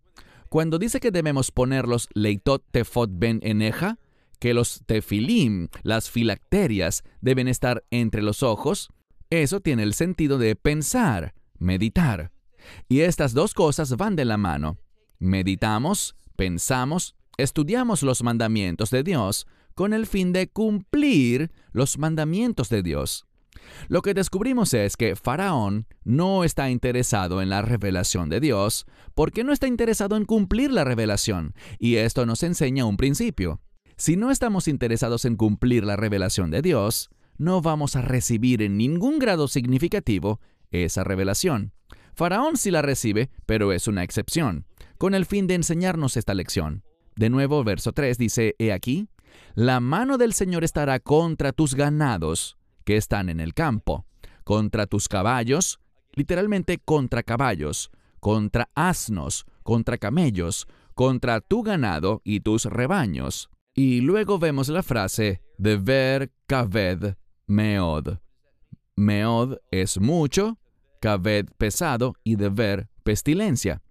Cuando 0.49 0.77
dice 0.77 0.99
que 0.99 1.11
debemos 1.11 1.51
poner 1.51 1.87
los 1.87 2.07
leitot 2.13 2.63
tefot 2.71 3.09
ben 3.13 3.39
eneja, 3.43 3.99
que 4.39 4.53
los 4.53 4.83
tefilim, 4.85 5.69
las 5.83 6.09
filacterias, 6.09 7.03
deben 7.21 7.47
estar 7.47 7.83
entre 7.89 8.21
los 8.21 8.43
ojos, 8.43 8.89
eso 9.29 9.59
tiene 9.59 9.83
el 9.83 9.93
sentido 9.93 10.37
de 10.37 10.55
pensar, 10.55 11.33
meditar. 11.57 12.31
Y 12.87 13.01
estas 13.01 13.33
dos 13.33 13.53
cosas 13.53 13.95
van 13.97 14.15
de 14.15 14.25
la 14.25 14.37
mano. 14.37 14.77
Meditamos, 15.19 16.15
pensamos, 16.35 17.15
estudiamos 17.37 18.03
los 18.03 18.23
mandamientos 18.23 18.89
de 18.89 19.03
Dios 19.03 19.47
con 19.73 19.93
el 19.93 20.05
fin 20.05 20.31
de 20.31 20.47
cumplir 20.47 21.51
los 21.71 21.97
mandamientos 21.97 22.69
de 22.69 22.81
Dios. 22.81 23.25
Lo 23.87 24.01
que 24.01 24.13
descubrimos 24.13 24.73
es 24.73 24.97
que 24.97 25.15
Faraón 25.15 25.87
no 26.03 26.43
está 26.43 26.69
interesado 26.69 27.41
en 27.41 27.49
la 27.49 27.61
revelación 27.61 28.29
de 28.29 28.39
Dios 28.39 28.85
porque 29.13 29.43
no 29.43 29.53
está 29.53 29.67
interesado 29.67 30.17
en 30.17 30.25
cumplir 30.25 30.71
la 30.71 30.83
revelación, 30.83 31.53
y 31.79 31.95
esto 31.95 32.25
nos 32.25 32.43
enseña 32.43 32.85
un 32.85 32.97
principio. 32.97 33.61
Si 33.97 34.17
no 34.17 34.31
estamos 34.31 34.67
interesados 34.67 35.25
en 35.25 35.35
cumplir 35.35 35.85
la 35.85 35.95
revelación 35.95 36.51
de 36.51 36.61
Dios, 36.61 37.09
no 37.37 37.61
vamos 37.61 37.95
a 37.95 38.01
recibir 38.01 38.61
en 38.61 38.77
ningún 38.77 39.19
grado 39.19 39.47
significativo 39.47 40.39
esa 40.71 41.03
revelación. 41.03 41.73
Faraón 42.13 42.57
sí 42.57 42.71
la 42.71 42.81
recibe, 42.81 43.29
pero 43.45 43.71
es 43.71 43.87
una 43.87 44.03
excepción, 44.03 44.65
con 44.97 45.13
el 45.13 45.25
fin 45.25 45.47
de 45.47 45.55
enseñarnos 45.55 46.17
esta 46.17 46.33
lección. 46.33 46.83
De 47.15 47.29
nuevo, 47.29 47.63
verso 47.63 47.91
3 47.93 48.17
dice, 48.17 48.55
He 48.57 48.71
aquí, 48.73 49.09
la 49.53 49.79
mano 49.79 50.17
del 50.17 50.33
Señor 50.33 50.63
estará 50.63 50.99
contra 50.99 51.51
tus 51.51 51.75
ganados 51.75 52.57
que 52.85 52.97
están 52.97 53.29
en 53.29 53.39
el 53.39 53.53
campo, 53.53 54.05
contra 54.43 54.85
tus 54.85 55.09
caballos, 55.09 55.79
literalmente 56.13 56.77
contra 56.77 57.23
caballos, 57.23 57.91
contra 58.19 58.69
asnos, 58.75 59.45
contra 59.63 59.97
camellos, 59.97 60.67
contra 60.93 61.41
tu 61.41 61.63
ganado 61.63 62.21
y 62.23 62.39
tus 62.39 62.65
rebaños. 62.65 63.49
Y 63.73 63.99
luego 64.01 64.39
vemos 64.39 64.69
la 64.69 64.83
frase 64.83 65.41
de 65.57 65.77
ver 65.77 66.31
kaved 66.47 67.15
meod. 67.47 68.19
Meod 68.95 69.57
es 69.71 69.99
mucho, 69.99 70.57
kaved 71.01 71.47
pesado 71.57 72.15
y 72.23 72.37
de 72.37 72.49
ver 72.49 72.89
pestilencia. 73.03 73.81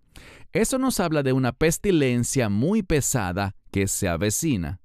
Eso 0.52 0.78
nos 0.78 1.00
habla 1.00 1.22
de 1.22 1.32
una 1.32 1.52
pestilencia 1.52 2.48
muy 2.48 2.82
pesada 2.82 3.54
que 3.70 3.88
se 3.88 4.08
avecina. 4.08 4.80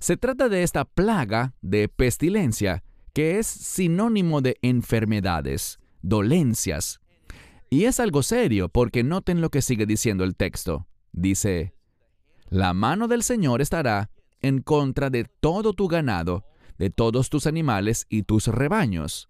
Se 0.00 0.16
trata 0.16 0.48
de 0.48 0.62
esta 0.62 0.84
plaga 0.84 1.54
de 1.60 1.88
pestilencia 1.88 2.82
que 3.18 3.40
es 3.40 3.48
sinónimo 3.48 4.42
de 4.42 4.58
enfermedades, 4.62 5.80
dolencias. 6.02 7.00
Y 7.68 7.86
es 7.86 7.98
algo 7.98 8.22
serio 8.22 8.68
porque 8.68 9.02
noten 9.02 9.40
lo 9.40 9.50
que 9.50 9.60
sigue 9.60 9.86
diciendo 9.86 10.22
el 10.22 10.36
texto. 10.36 10.86
Dice, 11.10 11.74
la 12.48 12.74
mano 12.74 13.08
del 13.08 13.24
Señor 13.24 13.60
estará 13.60 14.12
en 14.40 14.62
contra 14.62 15.10
de 15.10 15.24
todo 15.24 15.72
tu 15.72 15.88
ganado, 15.88 16.44
de 16.78 16.90
todos 16.90 17.28
tus 17.28 17.48
animales 17.48 18.06
y 18.08 18.22
tus 18.22 18.46
rebaños. 18.46 19.28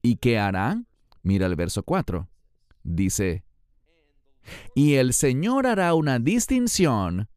¿Y 0.00 0.18
qué 0.18 0.38
hará? 0.38 0.84
Mira 1.24 1.46
el 1.46 1.56
verso 1.56 1.82
4. 1.82 2.28
Dice, 2.84 3.42
y 4.76 4.94
el 4.94 5.12
Señor 5.12 5.66
hará 5.66 5.94
una 5.94 6.20
distinción 6.20 7.28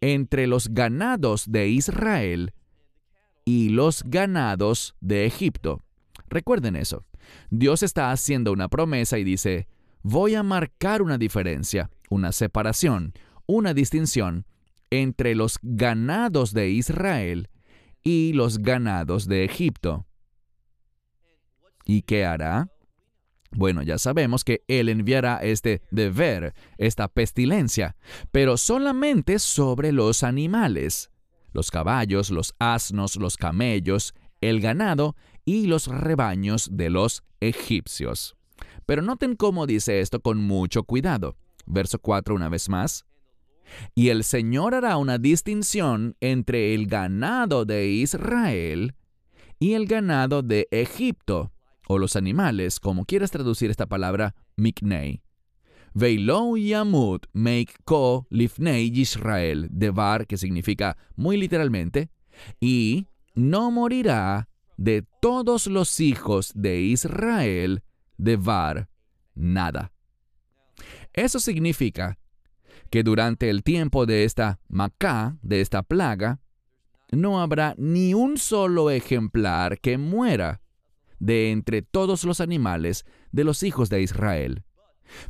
entre 0.00 0.48
los 0.48 0.74
ganados 0.74 1.44
de 1.48 1.68
Israel 1.68 2.54
y 3.50 3.68
los 3.70 4.04
ganados 4.04 4.94
de 5.00 5.26
Egipto. 5.26 5.82
Recuerden 6.28 6.76
eso. 6.76 7.04
Dios 7.50 7.82
está 7.82 8.12
haciendo 8.12 8.52
una 8.52 8.68
promesa 8.68 9.18
y 9.18 9.24
dice, 9.24 9.66
voy 10.02 10.36
a 10.36 10.44
marcar 10.44 11.02
una 11.02 11.18
diferencia, 11.18 11.90
una 12.10 12.30
separación, 12.30 13.12
una 13.46 13.74
distinción 13.74 14.46
entre 14.90 15.34
los 15.34 15.58
ganados 15.62 16.52
de 16.52 16.70
Israel 16.70 17.48
y 18.04 18.34
los 18.34 18.58
ganados 18.58 19.26
de 19.26 19.44
Egipto. 19.44 20.06
¿Y 21.84 22.02
qué 22.02 22.24
hará? 22.24 22.68
Bueno, 23.50 23.82
ya 23.82 23.98
sabemos 23.98 24.44
que 24.44 24.62
Él 24.68 24.88
enviará 24.88 25.38
este 25.38 25.82
deber, 25.90 26.54
esta 26.78 27.08
pestilencia, 27.08 27.96
pero 28.30 28.56
solamente 28.56 29.40
sobre 29.40 29.90
los 29.90 30.22
animales 30.22 31.09
los 31.52 31.70
caballos, 31.70 32.30
los 32.30 32.54
asnos, 32.58 33.16
los 33.16 33.36
camellos, 33.36 34.14
el 34.40 34.60
ganado 34.60 35.16
y 35.44 35.66
los 35.66 35.86
rebaños 35.86 36.68
de 36.72 36.90
los 36.90 37.22
egipcios. 37.40 38.36
Pero 38.86 39.02
noten 39.02 39.36
cómo 39.36 39.66
dice 39.66 40.00
esto 40.00 40.20
con 40.20 40.38
mucho 40.42 40.84
cuidado. 40.84 41.36
Verso 41.66 41.98
4 41.98 42.34
una 42.34 42.48
vez 42.48 42.68
más. 42.68 43.04
Y 43.94 44.08
el 44.08 44.24
Señor 44.24 44.74
hará 44.74 44.96
una 44.96 45.18
distinción 45.18 46.16
entre 46.20 46.74
el 46.74 46.86
ganado 46.86 47.64
de 47.64 47.88
Israel 47.88 48.94
y 49.60 49.74
el 49.74 49.86
ganado 49.86 50.42
de 50.42 50.66
Egipto, 50.70 51.52
o 51.86 51.98
los 51.98 52.16
animales, 52.16 52.80
como 52.80 53.04
quieras 53.04 53.30
traducir 53.30 53.70
esta 53.70 53.86
palabra, 53.86 54.34
miknei. 54.56 55.22
Veilou 55.92 56.56
Yamut 56.56 57.26
make 57.32 57.74
ko 57.84 58.26
lifnei 58.30 58.90
Israel, 58.94 59.68
bar 59.92 60.26
que 60.26 60.36
significa 60.36 60.96
muy 61.16 61.36
literalmente, 61.36 62.10
y 62.60 63.06
no 63.34 63.70
morirá 63.70 64.48
de 64.76 65.04
todos 65.20 65.66
los 65.66 66.00
hijos 66.00 66.52
de 66.54 66.80
Israel, 66.80 67.82
de 68.16 68.36
Var, 68.36 68.88
nada. 69.34 69.92
Eso 71.12 71.40
significa 71.40 72.18
que 72.90 73.02
durante 73.02 73.50
el 73.50 73.62
tiempo 73.62 74.06
de 74.06 74.24
esta 74.24 74.60
Macá, 74.68 75.36
de 75.42 75.60
esta 75.60 75.82
plaga, 75.82 76.40
no 77.12 77.40
habrá 77.40 77.74
ni 77.76 78.14
un 78.14 78.38
solo 78.38 78.90
ejemplar 78.90 79.80
que 79.80 79.98
muera 79.98 80.62
de 81.18 81.50
entre 81.50 81.82
todos 81.82 82.24
los 82.24 82.40
animales 82.40 83.04
de 83.32 83.44
los 83.44 83.62
hijos 83.62 83.90
de 83.90 84.02
Israel. 84.02 84.64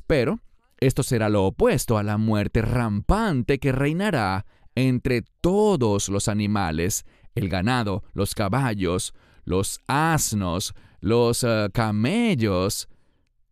Pero 0.06 0.40
esto 0.80 1.02
será 1.02 1.28
lo 1.28 1.44
opuesto 1.44 1.98
a 1.98 2.02
la 2.02 2.16
muerte 2.16 2.62
rampante 2.62 3.58
que 3.58 3.72
reinará 3.72 4.46
entre 4.74 5.22
todos 5.40 6.08
los 6.08 6.28
animales, 6.28 7.04
el 7.34 7.48
ganado, 7.48 8.02
los 8.14 8.34
caballos, 8.34 9.14
los 9.44 9.80
asnos, 9.86 10.74
los 11.00 11.44
eh, 11.44 11.68
camellos, 11.72 12.88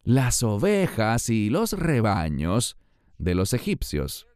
las 0.02 0.42
ovejas 0.42 1.28
y 1.28 1.50
los 1.50 1.72
rebaños 1.72 2.76
de 3.18 3.34
los 3.34 3.52
egipcios. 3.52 4.26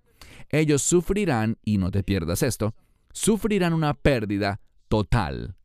Ellos 0.51 0.83
sufrirán, 0.83 1.59
y 1.65 1.79
no 1.79 1.91
te 1.91 2.03
pierdas 2.03 2.43
esto, 2.43 2.75
sufrirán 3.13 3.73
una 3.73 3.95
pérdida 3.95 4.61
total. 4.89 5.57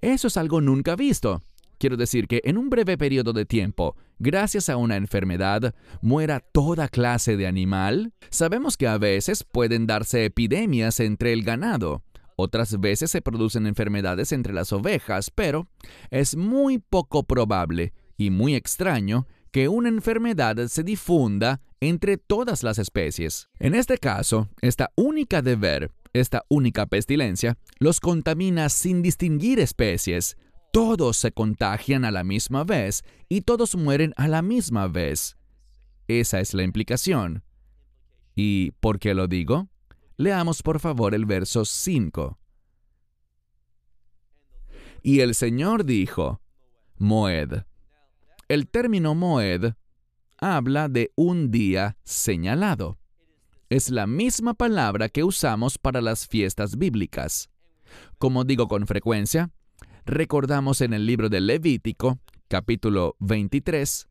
Eso 0.00 0.28
es 0.28 0.36
algo 0.36 0.60
nunca 0.60 0.96
visto. 0.96 1.42
Quiero 1.80 1.96
decir 1.96 2.28
que 2.28 2.42
en 2.44 2.58
un 2.58 2.68
breve 2.68 2.98
periodo 2.98 3.32
de 3.32 3.46
tiempo, 3.46 3.96
gracias 4.18 4.68
a 4.68 4.76
una 4.76 4.96
enfermedad, 4.96 5.74
muera 6.02 6.40
toda 6.40 6.88
clase 6.88 7.38
de 7.38 7.46
animal. 7.46 8.12
Sabemos 8.28 8.76
que 8.76 8.86
a 8.86 8.98
veces 8.98 9.44
pueden 9.44 9.86
darse 9.86 10.26
epidemias 10.26 11.00
entre 11.00 11.32
el 11.32 11.42
ganado. 11.42 12.02
Otras 12.36 12.78
veces 12.80 13.10
se 13.10 13.22
producen 13.22 13.66
enfermedades 13.66 14.30
entre 14.32 14.52
las 14.52 14.74
ovejas, 14.74 15.30
pero 15.34 15.68
es 16.10 16.36
muy 16.36 16.80
poco 16.80 17.22
probable 17.22 17.94
y 18.18 18.28
muy 18.28 18.56
extraño 18.56 19.26
que 19.50 19.68
una 19.68 19.88
enfermedad 19.88 20.58
se 20.66 20.82
difunda 20.82 21.62
entre 21.80 22.18
todas 22.18 22.62
las 22.62 22.78
especies. 22.78 23.48
En 23.58 23.74
este 23.74 23.96
caso, 23.96 24.50
esta 24.60 24.90
única 24.96 25.40
deber, 25.40 25.90
esta 26.12 26.44
única 26.50 26.84
pestilencia, 26.84 27.56
los 27.78 28.00
contamina 28.00 28.68
sin 28.68 29.00
distinguir 29.00 29.60
especies, 29.60 30.36
todos 30.70 31.16
se 31.16 31.32
contagian 31.32 32.04
a 32.04 32.10
la 32.10 32.24
misma 32.24 32.64
vez 32.64 33.02
y 33.28 33.42
todos 33.42 33.74
mueren 33.74 34.14
a 34.16 34.28
la 34.28 34.42
misma 34.42 34.88
vez. 34.88 35.36
Esa 36.08 36.40
es 36.40 36.54
la 36.54 36.62
implicación. 36.62 37.42
¿Y 38.34 38.72
por 38.80 38.98
qué 38.98 39.14
lo 39.14 39.26
digo? 39.26 39.68
Leamos 40.16 40.62
por 40.62 40.80
favor 40.80 41.14
el 41.14 41.26
verso 41.26 41.64
5. 41.64 42.38
Y 45.02 45.20
el 45.20 45.34
Señor 45.34 45.84
dijo, 45.84 46.40
Moed. 46.96 47.62
El 48.48 48.68
término 48.68 49.14
Moed 49.14 49.74
habla 50.38 50.88
de 50.88 51.12
un 51.16 51.50
día 51.50 51.96
señalado. 52.04 52.98
Es 53.68 53.90
la 53.90 54.06
misma 54.06 54.54
palabra 54.54 55.08
que 55.08 55.24
usamos 55.24 55.78
para 55.78 56.00
las 56.00 56.26
fiestas 56.26 56.76
bíblicas. 56.76 57.50
Como 58.18 58.44
digo 58.44 58.68
con 58.68 58.86
frecuencia, 58.86 59.50
recordamos 60.04 60.80
en 60.80 60.92
el 60.92 61.06
libro 61.06 61.28
de 61.28 61.40
Levítico, 61.40 62.18
capítulo 62.48 63.16
23, 63.20 64.08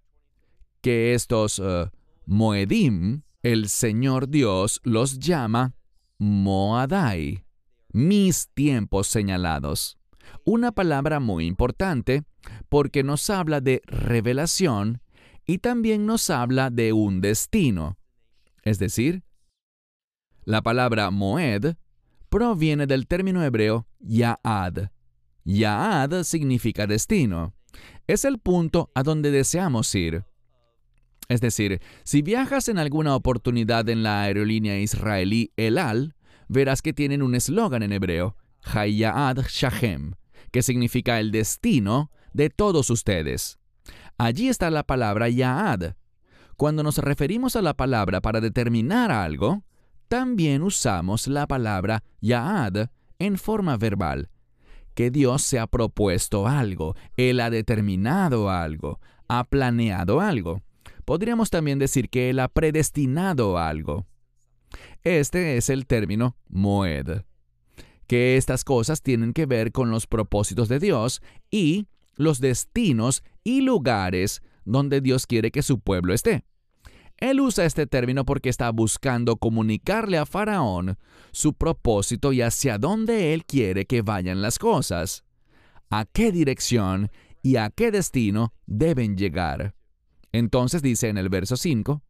que 0.81 1.13
estos 1.13 1.59
eh, 1.63 1.89
Moedim, 2.25 3.23
el 3.43 3.69
Señor 3.69 4.29
Dios 4.29 4.81
los 4.83 5.19
llama 5.19 5.75
Moadai, 6.17 7.45
mis 7.91 8.49
tiempos 8.53 9.07
señalados. 9.07 9.97
Una 10.45 10.71
palabra 10.71 11.19
muy 11.19 11.45
importante 11.45 12.23
porque 12.69 13.03
nos 13.03 13.29
habla 13.29 13.61
de 13.61 13.81
revelación 13.85 15.01
y 15.45 15.57
también 15.57 16.05
nos 16.05 16.29
habla 16.29 16.69
de 16.69 16.93
un 16.93 17.21
destino. 17.21 17.97
Es 18.63 18.77
decir, 18.77 19.23
la 20.43 20.61
palabra 20.61 21.09
Moed 21.11 21.75
proviene 22.29 22.85
del 22.85 23.07
término 23.07 23.43
hebreo 23.43 23.87
Yaad, 23.99 24.91
Yaad 25.43 26.23
significa 26.23 26.87
destino. 26.87 27.53
Es 28.07 28.25
el 28.25 28.39
punto 28.39 28.91
a 28.95 29.03
donde 29.03 29.31
deseamos 29.31 29.93
ir. 29.95 30.25
Es 31.27 31.41
decir, 31.41 31.79
si 32.03 32.21
viajas 32.21 32.69
en 32.69 32.79
alguna 32.79 33.15
oportunidad 33.15 33.87
en 33.89 34.01
la 34.01 34.23
aerolínea 34.23 34.79
israelí 34.79 35.53
El 35.57 35.77
Al, 35.77 36.15
verás 36.47 36.81
que 36.81 36.93
tienen 36.93 37.21
un 37.21 37.35
eslogan 37.35 37.83
en 37.83 37.93
hebreo, 37.93 38.35
Hayyaad 38.63 39.45
Shahem, 39.47 40.15
que 40.51 40.63
significa 40.63 41.19
el 41.19 41.31
destino 41.31 42.11
de 42.33 42.49
todos 42.49 42.89
ustedes. 42.89 43.59
Allí 44.17 44.49
está 44.49 44.69
la 44.71 44.83
palabra 44.83 45.29
Yaad. 45.29 45.95
Cuando 46.57 46.83
nos 46.83 46.97
referimos 46.97 47.55
a 47.55 47.61
la 47.61 47.75
palabra 47.75 48.21
para 48.21 48.41
determinar 48.41 49.11
algo, 49.11 49.63
también 50.07 50.63
usamos 50.63 51.27
la 51.27 51.47
palabra 51.47 52.03
Yaad 52.19 52.89
en 53.19 53.37
forma 53.37 53.77
verbal, 53.77 54.29
que 54.93 55.11
Dios 55.11 55.41
se 55.41 55.59
ha 55.59 55.67
propuesto 55.67 56.47
algo, 56.47 56.95
Él 57.17 57.39
ha 57.39 57.49
determinado 57.49 58.49
algo, 58.49 58.99
ha 59.27 59.43
planeado 59.45 60.21
algo. 60.21 60.61
Podríamos 61.05 61.49
también 61.49 61.79
decir 61.79 62.09
que 62.09 62.29
Él 62.29 62.39
ha 62.39 62.47
predestinado 62.47 63.57
algo. 63.57 64.05
Este 65.03 65.57
es 65.57 65.69
el 65.69 65.87
término 65.87 66.35
moed, 66.47 67.21
que 68.07 68.37
estas 68.37 68.63
cosas 68.63 69.01
tienen 69.01 69.33
que 69.33 69.45
ver 69.45 69.71
con 69.71 69.91
los 69.91 70.07
propósitos 70.07 70.67
de 70.67 70.79
Dios 70.79 71.21
y 71.49 71.87
los 72.15 72.39
destinos 72.41 73.23
y 73.43 73.61
lugares 73.61 74.41
donde 74.65 75.01
Dios 75.01 75.25
quiere 75.25 75.51
que 75.51 75.63
su 75.63 75.79
pueblo 75.79 76.13
esté. 76.13 76.43
Él 77.19 77.41
usa 77.41 77.65
este 77.65 77.85
término 77.85 78.25
porque 78.25 78.49
está 78.49 78.69
buscando 78.71 79.35
comunicarle 79.37 80.17
a 80.17 80.25
Faraón 80.25 80.97
su 81.31 81.53
propósito 81.53 82.31
y 82.31 82.41
hacia 82.41 82.77
dónde 82.77 83.33
él 83.33 83.45
quiere 83.45 83.85
que 83.85 84.01
vayan 84.01 84.41
las 84.41 84.57
cosas, 84.57 85.25
a 85.89 86.05
qué 86.05 86.31
dirección 86.31 87.11
y 87.41 87.57
a 87.57 87.69
qué 87.69 87.91
destino 87.91 88.53
deben 88.65 89.17
llegar. 89.17 89.75
Entonces 90.31 90.81
dice 90.81 91.09
en 91.09 91.17
el 91.17 91.29
verso 91.29 91.57
5, 91.57 92.01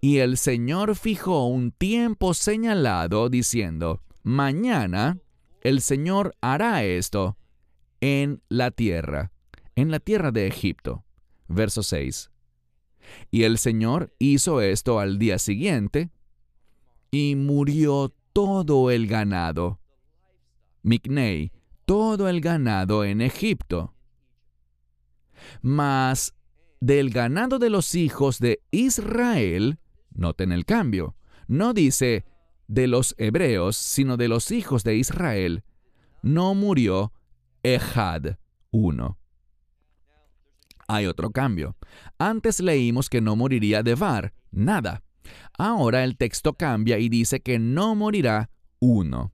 y 0.00 0.18
el 0.18 0.36
Señor 0.36 0.94
fijó 0.96 1.46
un 1.46 1.72
tiempo 1.72 2.34
señalado 2.34 3.28
diciendo, 3.28 4.02
mañana 4.22 5.18
el 5.62 5.80
Señor 5.80 6.34
hará 6.40 6.84
esto 6.84 7.36
en 8.00 8.42
la 8.48 8.70
tierra, 8.70 9.32
en 9.74 9.90
la 9.90 10.00
tierra 10.00 10.30
de 10.30 10.46
Egipto. 10.46 11.04
Verso 11.48 11.82
6. 11.82 12.30
Y 13.30 13.44
el 13.44 13.58
Señor 13.58 14.14
hizo 14.18 14.60
esto 14.60 14.98
al 15.00 15.18
día 15.18 15.38
siguiente, 15.38 16.10
y 17.10 17.34
murió 17.36 18.14
todo 18.32 18.90
el 18.90 19.06
ganado. 19.06 19.80
Micnei, 20.82 21.52
todo 21.84 22.28
el 22.28 22.40
ganado 22.40 23.04
en 23.04 23.20
Egipto. 23.20 23.94
Mas 25.62 26.34
del 26.80 27.10
ganado 27.10 27.58
de 27.58 27.70
los 27.70 27.94
hijos 27.94 28.38
de 28.38 28.62
Israel, 28.70 29.78
noten 30.10 30.52
el 30.52 30.64
cambio, 30.64 31.16
no 31.48 31.72
dice 31.72 32.24
de 32.68 32.86
los 32.86 33.14
hebreos, 33.18 33.76
sino 33.76 34.16
de 34.16 34.28
los 34.28 34.50
hijos 34.50 34.84
de 34.84 34.96
Israel, 34.96 35.64
no 36.22 36.54
murió 36.54 37.12
Ejad 37.62 38.36
1 38.70 39.18
hay 40.88 41.06
otro 41.06 41.30
cambio. 41.30 41.76
Antes 42.18 42.60
leímos 42.60 43.08
que 43.08 43.20
no 43.20 43.36
moriría 43.36 43.82
de 43.82 43.94
var, 43.94 44.34
nada. 44.50 45.02
Ahora 45.58 46.04
el 46.04 46.16
texto 46.16 46.54
cambia 46.54 46.98
y 46.98 47.08
dice 47.08 47.40
que 47.40 47.58
no 47.58 47.94
morirá 47.94 48.50
uno. 48.78 49.32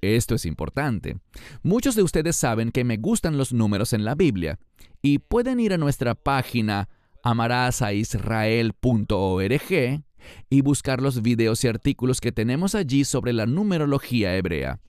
Esto 0.00 0.34
es 0.34 0.46
importante. 0.46 1.18
Muchos 1.62 1.94
de 1.94 2.02
ustedes 2.02 2.36
saben 2.36 2.70
que 2.70 2.84
me 2.84 2.96
gustan 2.96 3.36
los 3.36 3.52
números 3.52 3.92
en 3.92 4.04
la 4.04 4.14
Biblia 4.14 4.58
y 5.02 5.18
pueden 5.18 5.60
ir 5.60 5.74
a 5.74 5.78
nuestra 5.78 6.14
página 6.14 6.88
amarasaisrael.org 7.22 10.02
y 10.50 10.60
buscar 10.62 11.02
los 11.02 11.22
videos 11.22 11.64
y 11.64 11.68
artículos 11.68 12.20
que 12.20 12.32
tenemos 12.32 12.74
allí 12.74 13.04
sobre 13.04 13.32
la 13.32 13.46
numerología 13.46 14.36
hebrea. 14.36 14.80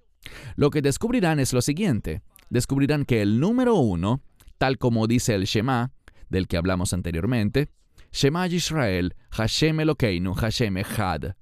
Lo 0.55 0.69
que 0.69 0.81
descubrirán 0.81 1.39
es 1.39 1.53
lo 1.53 1.61
siguiente. 1.61 2.21
Descubrirán 2.49 3.05
que 3.05 3.21
el 3.21 3.39
número 3.39 3.75
uno 3.75 4.21
tal 4.61 4.77
como 4.77 5.07
dice 5.07 5.33
el 5.33 5.45
Shema, 5.45 5.91
del 6.29 6.47
que 6.47 6.55
hablamos 6.55 6.93
anteriormente, 6.93 7.69
Shema 8.11 8.45
Yisrael, 8.45 9.15
Hashem 9.31 9.79
Elokeinu, 9.79 10.35
Hashem 10.35 10.77
Echad. 10.77 11.33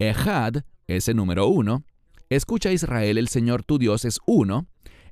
Echad 0.00 0.64
es 0.88 1.06
el 1.06 1.14
número 1.14 1.46
uno. 1.46 1.84
Escucha 2.28 2.72
Israel, 2.72 3.18
el 3.18 3.28
Señor 3.28 3.62
tu 3.62 3.78
Dios 3.78 4.04
es 4.04 4.18
uno. 4.26 4.66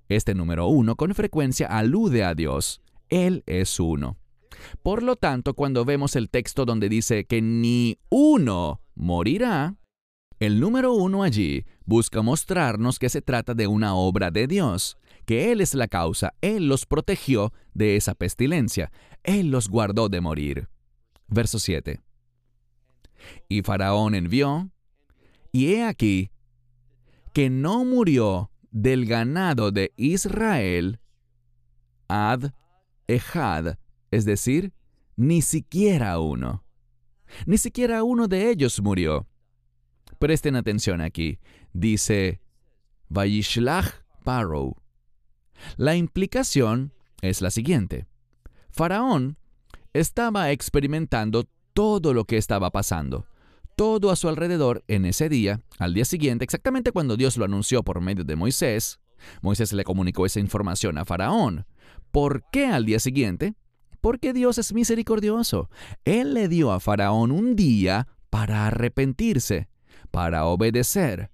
Este 0.08 0.34
número 0.34 0.66
uno 0.66 0.96
con 0.96 1.14
frecuencia 1.14 1.68
alude 1.68 2.24
a 2.24 2.34
Dios. 2.34 2.80
Él 3.08 3.44
es 3.46 3.78
uno. 3.78 4.16
Por 4.82 5.04
lo 5.04 5.14
tanto, 5.14 5.54
cuando 5.54 5.84
vemos 5.84 6.16
el 6.16 6.30
texto 6.30 6.64
donde 6.64 6.88
dice 6.88 7.24
que 7.24 7.40
ni 7.40 8.00
uno 8.08 8.80
morirá, 8.96 9.76
El 10.40 10.58
número 10.58 10.92
uno 10.92 11.22
allí 11.22 11.64
busca 11.86 12.20
mostrarnos 12.20 12.98
que 12.98 13.08
se 13.08 13.22
trata 13.22 13.54
de 13.54 13.68
una 13.68 13.94
obra 13.94 14.32
de 14.32 14.48
Dios, 14.48 14.98
que 15.24 15.52
Él 15.52 15.60
es 15.60 15.74
la 15.74 15.88
causa, 15.88 16.34
Él 16.40 16.68
los 16.68 16.86
protegió 16.86 17.52
de 17.72 17.96
esa 17.96 18.14
pestilencia, 18.14 18.92
Él 19.22 19.50
los 19.50 19.68
guardó 19.68 20.08
de 20.08 20.20
morir. 20.20 20.68
Verso 21.28 21.58
7. 21.58 22.00
Y 23.48 23.62
Faraón 23.62 24.14
envió, 24.14 24.70
y 25.52 25.74
he 25.74 25.84
aquí, 25.84 26.30
que 27.32 27.50
no 27.50 27.84
murió 27.84 28.50
del 28.70 29.06
ganado 29.06 29.70
de 29.70 29.92
Israel 29.96 31.00
ad 32.08 32.52
ejad, 33.06 33.78
es 34.10 34.24
decir, 34.24 34.72
ni 35.16 35.42
siquiera 35.42 36.18
uno. 36.18 36.64
Ni 37.46 37.58
siquiera 37.58 38.02
uno 38.02 38.28
de 38.28 38.50
ellos 38.50 38.80
murió. 38.80 39.26
Presten 40.18 40.56
atención 40.56 41.00
aquí. 41.00 41.38
Dice, 41.72 42.40
Vayishlach 43.08 44.04
Paro. 44.24 44.76
La 45.76 45.96
implicación 45.96 46.92
es 47.20 47.40
la 47.40 47.50
siguiente. 47.50 48.06
Faraón 48.70 49.36
estaba 49.92 50.50
experimentando 50.50 51.48
todo 51.72 52.12
lo 52.14 52.24
que 52.24 52.36
estaba 52.36 52.70
pasando, 52.70 53.26
todo 53.76 54.10
a 54.10 54.16
su 54.16 54.28
alrededor 54.28 54.84
en 54.88 55.04
ese 55.04 55.28
día, 55.28 55.60
al 55.78 55.94
día 55.94 56.04
siguiente, 56.04 56.44
exactamente 56.44 56.92
cuando 56.92 57.16
Dios 57.16 57.36
lo 57.36 57.44
anunció 57.44 57.82
por 57.82 58.00
medio 58.00 58.24
de 58.24 58.36
Moisés. 58.36 59.00
Moisés 59.42 59.72
le 59.72 59.84
comunicó 59.84 60.26
esa 60.26 60.40
información 60.40 60.98
a 60.98 61.04
Faraón. 61.04 61.66
¿Por 62.10 62.44
qué 62.50 62.66
al 62.66 62.84
día 62.84 63.00
siguiente? 63.00 63.54
Porque 64.00 64.32
Dios 64.32 64.58
es 64.58 64.72
misericordioso. 64.72 65.70
Él 66.04 66.34
le 66.34 66.48
dio 66.48 66.72
a 66.72 66.80
Faraón 66.80 67.32
un 67.32 67.56
día 67.56 68.08
para 68.30 68.66
arrepentirse, 68.66 69.68
para 70.10 70.44
obedecer, 70.44 71.30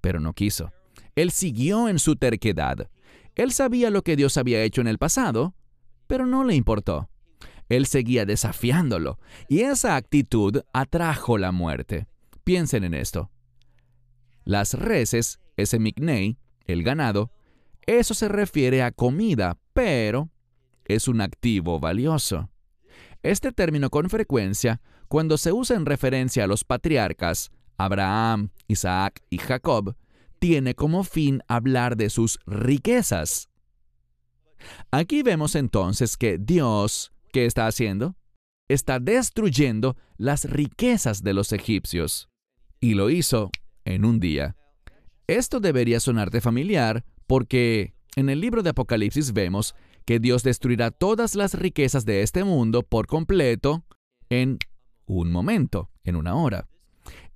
pero 0.00 0.20
no 0.20 0.32
quiso. 0.32 0.72
Él 1.16 1.30
siguió 1.30 1.88
en 1.88 1.98
su 1.98 2.16
terquedad. 2.16 2.88
Él 3.34 3.52
sabía 3.52 3.90
lo 3.90 4.02
que 4.02 4.16
Dios 4.16 4.36
había 4.36 4.62
hecho 4.62 4.80
en 4.80 4.88
el 4.88 4.98
pasado, 4.98 5.54
pero 6.06 6.26
no 6.26 6.44
le 6.44 6.54
importó. 6.54 7.08
Él 7.68 7.86
seguía 7.86 8.26
desafiándolo, 8.26 9.18
y 9.48 9.60
esa 9.60 9.96
actitud 9.96 10.62
atrajo 10.72 11.38
la 11.38 11.52
muerte. 11.52 12.06
Piensen 12.44 12.84
en 12.84 12.94
esto. 12.94 13.30
Las 14.44 14.74
reses, 14.74 15.40
ese 15.56 15.78
micnei, 15.78 16.38
el 16.66 16.82
ganado, 16.82 17.32
eso 17.86 18.14
se 18.14 18.28
refiere 18.28 18.82
a 18.82 18.92
comida, 18.92 19.58
pero 19.72 20.30
es 20.84 21.08
un 21.08 21.20
activo 21.20 21.80
valioso. 21.80 22.50
Este 23.22 23.52
término 23.52 23.90
con 23.90 24.10
frecuencia, 24.10 24.80
cuando 25.08 25.38
se 25.38 25.52
usa 25.52 25.76
en 25.76 25.86
referencia 25.86 26.44
a 26.44 26.46
los 26.46 26.64
patriarcas, 26.64 27.50
Abraham, 27.76 28.50
Isaac 28.68 29.22
y 29.30 29.38
Jacob, 29.38 29.96
tiene 30.42 30.74
como 30.74 31.04
fin 31.04 31.40
hablar 31.46 31.96
de 31.96 32.10
sus 32.10 32.40
riquezas. 32.46 33.48
Aquí 34.90 35.22
vemos 35.22 35.54
entonces 35.54 36.16
que 36.16 36.36
Dios, 36.36 37.12
¿qué 37.32 37.46
está 37.46 37.68
haciendo? 37.68 38.16
Está 38.68 38.98
destruyendo 38.98 39.96
las 40.16 40.50
riquezas 40.50 41.22
de 41.22 41.32
los 41.32 41.52
egipcios. 41.52 42.28
Y 42.80 42.94
lo 42.94 43.08
hizo 43.08 43.52
en 43.84 44.04
un 44.04 44.18
día. 44.18 44.56
Esto 45.28 45.60
debería 45.60 46.00
sonarte 46.00 46.40
familiar 46.40 47.04
porque 47.28 47.94
en 48.16 48.28
el 48.28 48.40
libro 48.40 48.64
de 48.64 48.70
Apocalipsis 48.70 49.32
vemos 49.32 49.76
que 50.04 50.18
Dios 50.18 50.42
destruirá 50.42 50.90
todas 50.90 51.36
las 51.36 51.54
riquezas 51.54 52.04
de 52.04 52.22
este 52.22 52.42
mundo 52.42 52.82
por 52.82 53.06
completo 53.06 53.84
en 54.28 54.58
un 55.06 55.30
momento, 55.30 55.88
en 56.02 56.16
una 56.16 56.34
hora. 56.34 56.66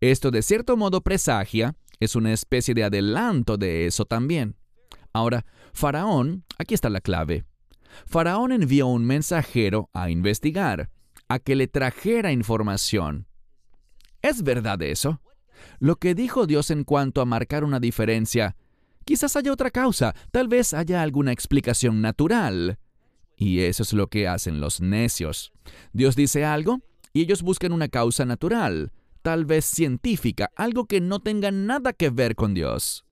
Esto 0.01 0.33
de 0.33 0.43
cierto 0.43 0.77
modo 0.77 1.03
presagia, 1.03 1.77
es 2.01 2.17
una 2.17 2.33
especie 2.33 2.75
de 2.75 2.85
adelanto 2.85 3.57
de 3.57 3.87
eso 3.87 4.05
también. 4.05 4.57
Ahora, 5.13 5.47
Faraón, 5.73 6.45
aquí 6.59 6.75
está 6.75 6.91
la 6.91 7.01
clave. 7.01 7.45
Faraón 8.07 8.53
envió 8.53 8.87
un 8.87 9.05
mensajero 9.05 9.89
a 9.93 10.11
investigar, 10.11 10.91
a 11.29 11.39
que 11.39 11.57
le 11.57 11.69
trajera 11.69 12.33
información. 12.33 13.27
¿Es 14.23 14.43
verdad 14.43 14.83
eso? 14.83 15.21
Lo 15.79 15.97
que 15.97 16.15
dijo 16.15 16.47
Dios 16.47 16.71
en 16.71 16.85
cuanto 16.85 17.21
a 17.21 17.25
marcar 17.25 17.65
una 17.65 17.81
diferencia, 17.81 18.57
quizás 19.05 19.37
haya 19.37 19.53
otra 19.53 19.71
causa, 19.71 20.15
tal 20.33 20.49
vez 20.49 20.75
haya 20.75 21.03
alguna 21.03 21.33
explicación 21.33 22.03
natural. 22.03 22.79
Y 23.37 23.61
eso 23.61 23.83
es 23.83 23.93
lo 23.93 24.09
que 24.09 24.29
hacen 24.29 24.61
los 24.61 24.81
necios. 24.81 25.53
Dios 25.93 26.17
dice 26.17 26.45
algo 26.45 26.81
y 27.13 27.23
ellos 27.23 27.43
buscan 27.43 27.73
una 27.73 27.89
causa 27.89 28.25
natural, 28.25 28.93
tal 29.27 29.45
vez 29.45 29.65
científica, 29.65 30.53
algo 30.55 30.87
que 30.87 31.01
no 31.01 31.19
tenga 31.19 31.51
nada 31.51 31.93
que 31.93 32.11
ver 32.11 32.37
con 32.37 32.55
Dios. 32.55 33.05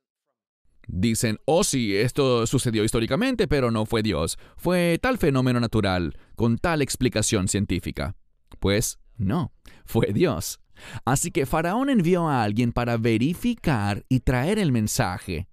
Dicen, 0.87 1.41
oh 1.45 1.65
sí, 1.65 1.97
esto 1.97 2.47
sucedió 2.47 2.85
históricamente, 2.85 3.49
pero 3.49 3.73
no 3.73 3.85
fue 3.85 4.05
Dios, 4.05 4.39
fue 4.57 5.01
tal 5.03 5.19
fenómeno 5.19 5.59
natural, 5.59 6.17
con 6.37 6.57
tal 6.59 6.83
explicación 6.83 7.49
científica. 7.49 8.15
Pues 8.61 9.01
no, 9.17 9.53
fue 9.85 10.13
Dios. 10.13 10.61
Así 11.05 11.33
que 11.33 11.47
Faraón 11.47 11.91
envió 11.91 12.29
a 12.29 12.45
alguien 12.45 12.71
para 12.71 12.97
verificar 12.97 14.05
y 14.09 14.21
traer 14.21 14.61
el 14.61 14.71
mensaje. 14.71 15.49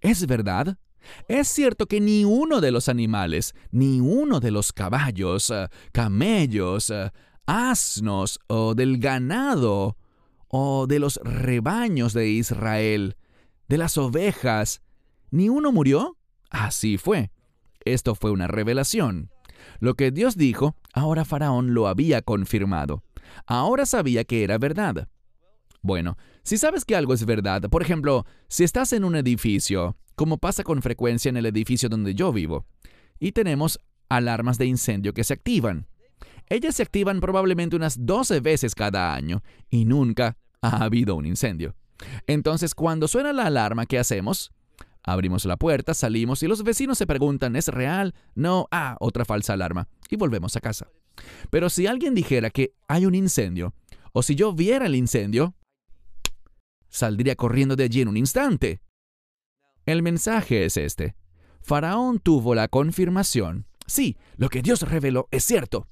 ¿Es 0.00 0.26
verdad? 0.26 0.78
Es 1.28 1.48
cierto 1.48 1.84
que 1.84 2.00
ni 2.00 2.24
uno 2.24 2.62
de 2.62 2.70
los 2.70 2.88
animales, 2.88 3.54
ni 3.72 4.00
uno 4.00 4.40
de 4.40 4.52
los 4.52 4.72
caballos, 4.72 5.50
eh, 5.50 5.68
camellos, 5.92 6.88
eh, 6.88 7.10
asnos 7.48 8.38
o 8.46 8.74
del 8.74 8.98
ganado 8.98 9.96
o 10.48 10.86
de 10.86 10.98
los 10.98 11.18
rebaños 11.24 12.12
de 12.12 12.28
Israel, 12.28 13.16
de 13.68 13.78
las 13.78 13.96
ovejas, 13.96 14.82
¿ni 15.30 15.48
uno 15.48 15.72
murió? 15.72 16.18
Así 16.50 16.98
fue. 16.98 17.30
Esto 17.84 18.14
fue 18.14 18.30
una 18.30 18.48
revelación. 18.48 19.30
Lo 19.80 19.94
que 19.94 20.10
Dios 20.10 20.36
dijo, 20.36 20.76
ahora 20.92 21.24
Faraón 21.24 21.74
lo 21.74 21.88
había 21.88 22.22
confirmado. 22.22 23.02
Ahora 23.46 23.86
sabía 23.86 24.24
que 24.24 24.44
era 24.44 24.58
verdad. 24.58 25.08
Bueno, 25.80 26.16
si 26.42 26.58
sabes 26.58 26.84
que 26.84 26.96
algo 26.96 27.14
es 27.14 27.24
verdad, 27.24 27.62
por 27.62 27.82
ejemplo, 27.82 28.26
si 28.48 28.64
estás 28.64 28.92
en 28.92 29.04
un 29.04 29.16
edificio, 29.16 29.96
como 30.16 30.38
pasa 30.38 30.64
con 30.64 30.82
frecuencia 30.82 31.28
en 31.30 31.36
el 31.36 31.46
edificio 31.46 31.88
donde 31.88 32.14
yo 32.14 32.32
vivo, 32.32 32.66
y 33.18 33.32
tenemos 33.32 33.78
alarmas 34.08 34.58
de 34.58 34.66
incendio 34.66 35.14
que 35.14 35.24
se 35.24 35.34
activan. 35.34 35.86
Ellas 36.48 36.76
se 36.76 36.82
activan 36.82 37.20
probablemente 37.20 37.76
unas 37.76 38.06
12 38.06 38.40
veces 38.40 38.74
cada 38.74 39.14
año 39.14 39.42
y 39.70 39.84
nunca 39.84 40.36
ha 40.62 40.84
habido 40.84 41.14
un 41.14 41.26
incendio. 41.26 41.74
Entonces, 42.26 42.74
cuando 42.74 43.08
suena 43.08 43.32
la 43.32 43.46
alarma, 43.46 43.86
¿qué 43.86 43.98
hacemos? 43.98 44.52
Abrimos 45.02 45.44
la 45.44 45.56
puerta, 45.56 45.94
salimos 45.94 46.42
y 46.42 46.48
los 46.48 46.62
vecinos 46.62 46.98
se 46.98 47.06
preguntan, 47.06 47.56
¿es 47.56 47.68
real? 47.68 48.14
No, 48.34 48.66
ah, 48.70 48.96
otra 49.00 49.24
falsa 49.24 49.54
alarma. 49.54 49.88
Y 50.10 50.16
volvemos 50.16 50.56
a 50.56 50.60
casa. 50.60 50.88
Pero 51.50 51.70
si 51.70 51.86
alguien 51.86 52.14
dijera 52.14 52.50
que 52.50 52.74
hay 52.86 53.06
un 53.06 53.14
incendio, 53.14 53.74
o 54.12 54.22
si 54.22 54.34
yo 54.34 54.52
viera 54.52 54.86
el 54.86 54.94
incendio, 54.94 55.54
saldría 56.88 57.36
corriendo 57.36 57.76
de 57.76 57.84
allí 57.84 58.00
en 58.00 58.08
un 58.08 58.16
instante. 58.16 58.80
El 59.86 60.02
mensaje 60.02 60.64
es 60.64 60.76
este. 60.76 61.16
Faraón 61.62 62.18
tuvo 62.18 62.54
la 62.54 62.68
confirmación. 62.68 63.66
Sí, 63.86 64.16
lo 64.36 64.48
que 64.48 64.62
Dios 64.62 64.82
reveló 64.82 65.28
es 65.30 65.44
cierto. 65.44 65.86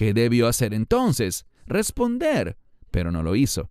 ¿Qué 0.00 0.14
debió 0.14 0.48
hacer 0.48 0.72
entonces? 0.72 1.44
Responder, 1.66 2.56
pero 2.90 3.12
no 3.12 3.22
lo 3.22 3.36
hizo. 3.36 3.68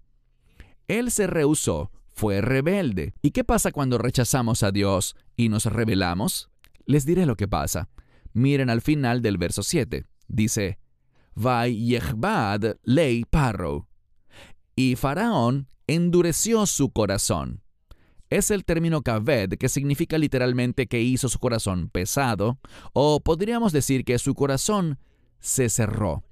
Él 0.87 1.09
se 1.09 1.25
rehusó, 1.25 1.89
fue 2.05 2.39
rebelde. 2.41 3.15
¿Y 3.23 3.31
qué 3.31 3.43
pasa 3.43 3.71
cuando 3.71 3.97
rechazamos 3.97 4.61
a 4.61 4.71
Dios 4.71 5.15
y 5.35 5.49
nos 5.49 5.65
rebelamos? 5.65 6.51
Les 6.85 7.07
diré 7.07 7.25
lo 7.25 7.35
que 7.35 7.47
pasa. 7.47 7.89
Miren 8.31 8.69
al 8.69 8.81
final 8.81 9.23
del 9.23 9.39
verso 9.39 9.63
7. 9.63 10.05
Dice, 10.27 10.77
ley 12.83 13.23
parro. 13.27 13.87
Y 14.75 14.97
Faraón 14.97 15.67
endureció 15.87 16.67
su 16.67 16.91
corazón. 16.91 17.63
Es 18.29 18.51
el 18.51 18.65
término 18.65 19.01
kaved 19.01 19.57
que 19.57 19.67
significa 19.67 20.19
literalmente 20.19 20.85
que 20.85 21.01
hizo 21.01 21.27
su 21.27 21.39
corazón 21.39 21.89
pesado, 21.89 22.59
o 22.93 23.19
podríamos 23.19 23.73
decir 23.73 24.05
que 24.05 24.19
su 24.19 24.35
corazón 24.35 24.99
se 25.39 25.69
cerró. 25.69 26.23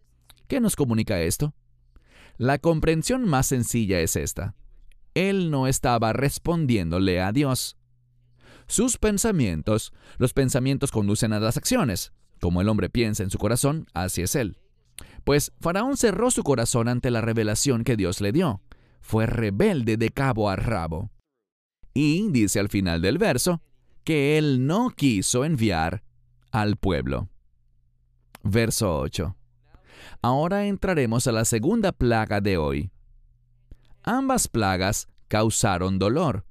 ¿Qué 0.48 0.60
nos 0.60 0.76
comunica 0.76 1.22
esto? 1.22 1.54
La 2.38 2.60
comprensión 2.60 3.28
más 3.28 3.48
sencilla 3.48 4.00
es 4.00 4.16
esta. 4.16 4.56
Él 5.14 5.50
no 5.50 5.68
estaba 5.68 6.14
respondiéndole 6.14 7.22
a 7.22 7.32
Dios. 7.32 7.78
Sus 8.68 8.98
pensamientos, 8.98 9.94
los 10.18 10.34
pensamientos 10.34 10.92
conducen 10.92 11.34
a 11.34 11.40
las 11.40 11.58
acciones. 11.58 12.12
Como 12.40 12.62
el 12.62 12.70
hombre 12.70 12.90
piensa 12.90 13.24
en 13.24 13.32
su 13.32 13.38
corazón, 13.38 13.88
así 13.94 14.22
es 14.22 14.36
él. 14.36 14.60
Pues 15.24 15.52
Faraón 15.60 15.98
cerró 15.98 16.32
su 16.32 16.44
corazón 16.44 16.88
ante 16.88 17.12
la 17.12 17.22
revelación 17.22 17.84
que 17.84 17.96
Dios 17.96 18.22
le 18.22 18.32
dio. 18.32 18.62
Fue 19.02 19.26
rebelde 19.26 19.98
de 19.98 20.10
cabo 20.10 20.50
a 20.50 20.56
rabo. 20.56 21.12
Y 21.94 22.30
dice 22.32 22.60
al 22.60 22.70
final 22.70 23.02
del 23.02 23.18
verso 23.18 23.62
que 24.04 24.38
él 24.38 24.68
no 24.68 24.92
quiso 24.92 25.44
enviar 25.44 26.04
al 26.52 26.78
pueblo. 26.78 27.30
Verso 28.44 29.00
8. 29.00 29.36
Ahora 30.22 30.66
entraremos 30.66 31.28
a 31.28 31.32
la 31.32 31.46
segunda 31.46 31.92
plaga 31.92 32.42
de 32.42 32.58
hoy. 32.58 32.92
Ambas 34.04 34.48
plagas 34.48 35.08
causaron 35.28 36.00
dolor, 36.00 36.46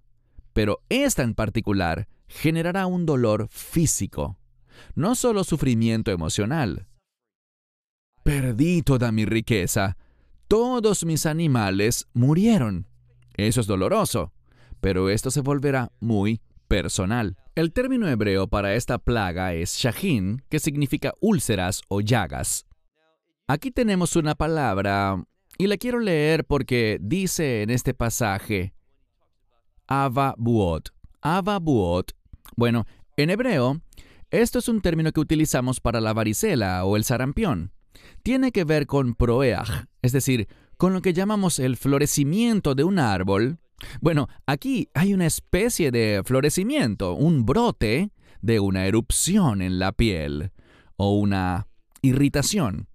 pero 0.53 0.83
esta 0.89 1.23
en 1.23 1.35
particular 1.35 2.09
generará 2.29 2.87
un 2.87 3.07
dolor 3.07 3.49
físico, 3.51 4.39
no 4.95 5.15
solo 5.15 5.45
sufrimiento 5.45 6.11
emocional. 6.11 6.87
Perdí 8.23 8.83
toda 8.83 9.13
mi 9.13 9.25
riqueza, 9.25 9.97
todos 10.49 11.05
mis 11.05 11.27
animales 11.27 12.09
murieron. 12.13 12.89
Eso 13.35 13.61
es 13.61 13.67
doloroso, 13.67 14.33
pero 14.81 15.11
esto 15.11 15.31
se 15.31 15.41
volverá 15.41 15.93
muy 16.01 16.41
personal. 16.69 17.37
El 17.55 17.73
término 17.73 18.09
hebreo 18.09 18.49
para 18.49 18.75
esta 18.75 18.99
plaga 18.99 19.55
es 19.55 19.77
shahin, 19.77 20.43
que 20.49 20.59
significa 20.59 21.15
úlceras 21.21 21.83
o 21.89 22.01
llagas. 22.01 22.67
Aquí 23.49 23.71
tenemos 23.71 24.17
una 24.17 24.35
palabra, 24.35 25.25
y 25.59 25.69
la 25.69 25.77
quiero 25.77 26.01
leer 26.01 26.45
porque 26.45 26.99
dice 27.01 27.63
en 27.63 27.71
este 27.71 27.95
pasaje, 27.95 28.75
Ava 29.87 30.35
Buot. 30.37 30.91
Ava 31.23 31.59
Buot. 31.59 32.13
Bueno, 32.57 32.87
en 33.17 33.31
hebreo, 33.31 33.81
esto 34.31 34.59
es 34.59 34.69
un 34.69 34.81
término 34.81 35.13
que 35.13 35.21
utilizamos 35.21 35.81
para 35.81 36.01
la 36.01 36.13
varicela 36.13 36.85
o 36.85 36.97
el 36.97 37.05
sarampión. 37.05 37.73
Tiene 38.23 38.53
que 38.53 38.65
ver 38.65 38.87
con 38.87 39.15
proeaj, 39.15 39.87
es 40.03 40.13
decir, 40.13 40.49
con 40.77 40.93
lo 40.93 41.01
que 41.01 41.15
llamamos 41.15 41.59
el 41.59 41.77
florecimiento 41.77 42.75
de 42.75 42.85
un 42.85 42.99
árbol. 42.99 43.59
Bueno, 44.01 44.29
aquí 44.47 44.89
hay 44.95 45.15
una 45.15 45.27
especie 45.27 45.91
de 45.91 46.23
florecimiento, 46.25 47.15
un 47.15 47.45
brote 47.45 48.11
de 48.41 48.61
una 48.61 48.87
erupción 48.87 49.63
en 49.63 49.79
la 49.79 49.93
piel 49.93 50.53
o 50.97 51.19
una 51.19 51.69
irritación. 52.03 52.89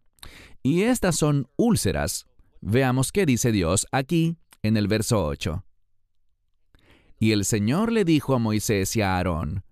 Y 0.63 0.83
estas 0.83 1.15
son 1.15 1.47
úlceras. 1.55 2.25
Veamos 2.61 3.11
qué 3.11 3.25
dice 3.25 3.51
Dios 3.51 3.87
aquí 3.91 4.37
en 4.61 4.77
el 4.77 4.87
verso 4.87 5.25
8. 5.25 5.63
Y 7.19 7.31
el 7.31 7.45
Señor 7.45 7.91
le 7.91 8.05
dijo 8.05 8.33
a 8.33 8.39
Moisés 8.39 8.95
y 8.95 9.01
a 9.01 9.17
Aarón, 9.17 9.63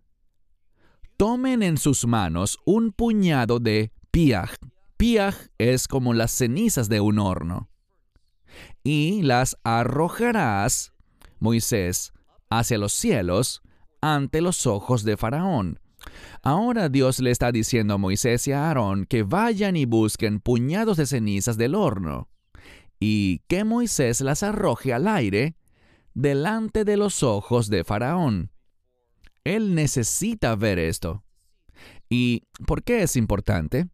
tomen 1.17 1.63
en 1.63 1.77
sus 1.77 2.05
manos 2.05 2.59
un 2.65 2.91
puñado 2.91 3.59
de 3.59 3.91
piaj. 4.11 4.51
Piaj 4.97 5.35
es 5.57 5.87
como 5.87 6.13
las 6.13 6.31
cenizas 6.31 6.89
de 6.89 7.01
un 7.01 7.19
horno. 7.19 7.69
Y 8.83 9.21
las 9.23 9.57
arrojarás, 9.63 10.93
Moisés, 11.39 12.13
hacia 12.49 12.77
los 12.77 12.93
cielos, 12.93 13.61
ante 14.01 14.41
los 14.41 14.65
ojos 14.65 15.03
de 15.03 15.17
Faraón. 15.17 15.79
Ahora 16.41 16.89
Dios 16.89 17.19
le 17.19 17.31
está 17.31 17.51
diciendo 17.51 17.95
a 17.95 17.97
Moisés 17.97 18.47
y 18.47 18.53
a 18.53 18.67
Aarón 18.67 19.05
que 19.05 19.23
vayan 19.23 19.75
y 19.75 19.85
busquen 19.85 20.39
puñados 20.39 20.97
de 20.97 21.05
cenizas 21.05 21.57
del 21.57 21.75
horno, 21.75 22.29
y 22.99 23.39
que 23.47 23.63
Moisés 23.63 24.21
las 24.21 24.43
arroje 24.43 24.93
al 24.93 25.07
aire 25.07 25.55
delante 26.13 26.85
de 26.85 26.97
los 26.97 27.23
ojos 27.23 27.69
de 27.69 27.83
Faraón. 27.83 28.51
Él 29.43 29.73
necesita 29.75 30.55
ver 30.55 30.79
esto. 30.79 31.23
¿Y 32.09 32.43
por 32.65 32.83
qué 32.83 33.03
es 33.03 33.15
importante? 33.15 33.87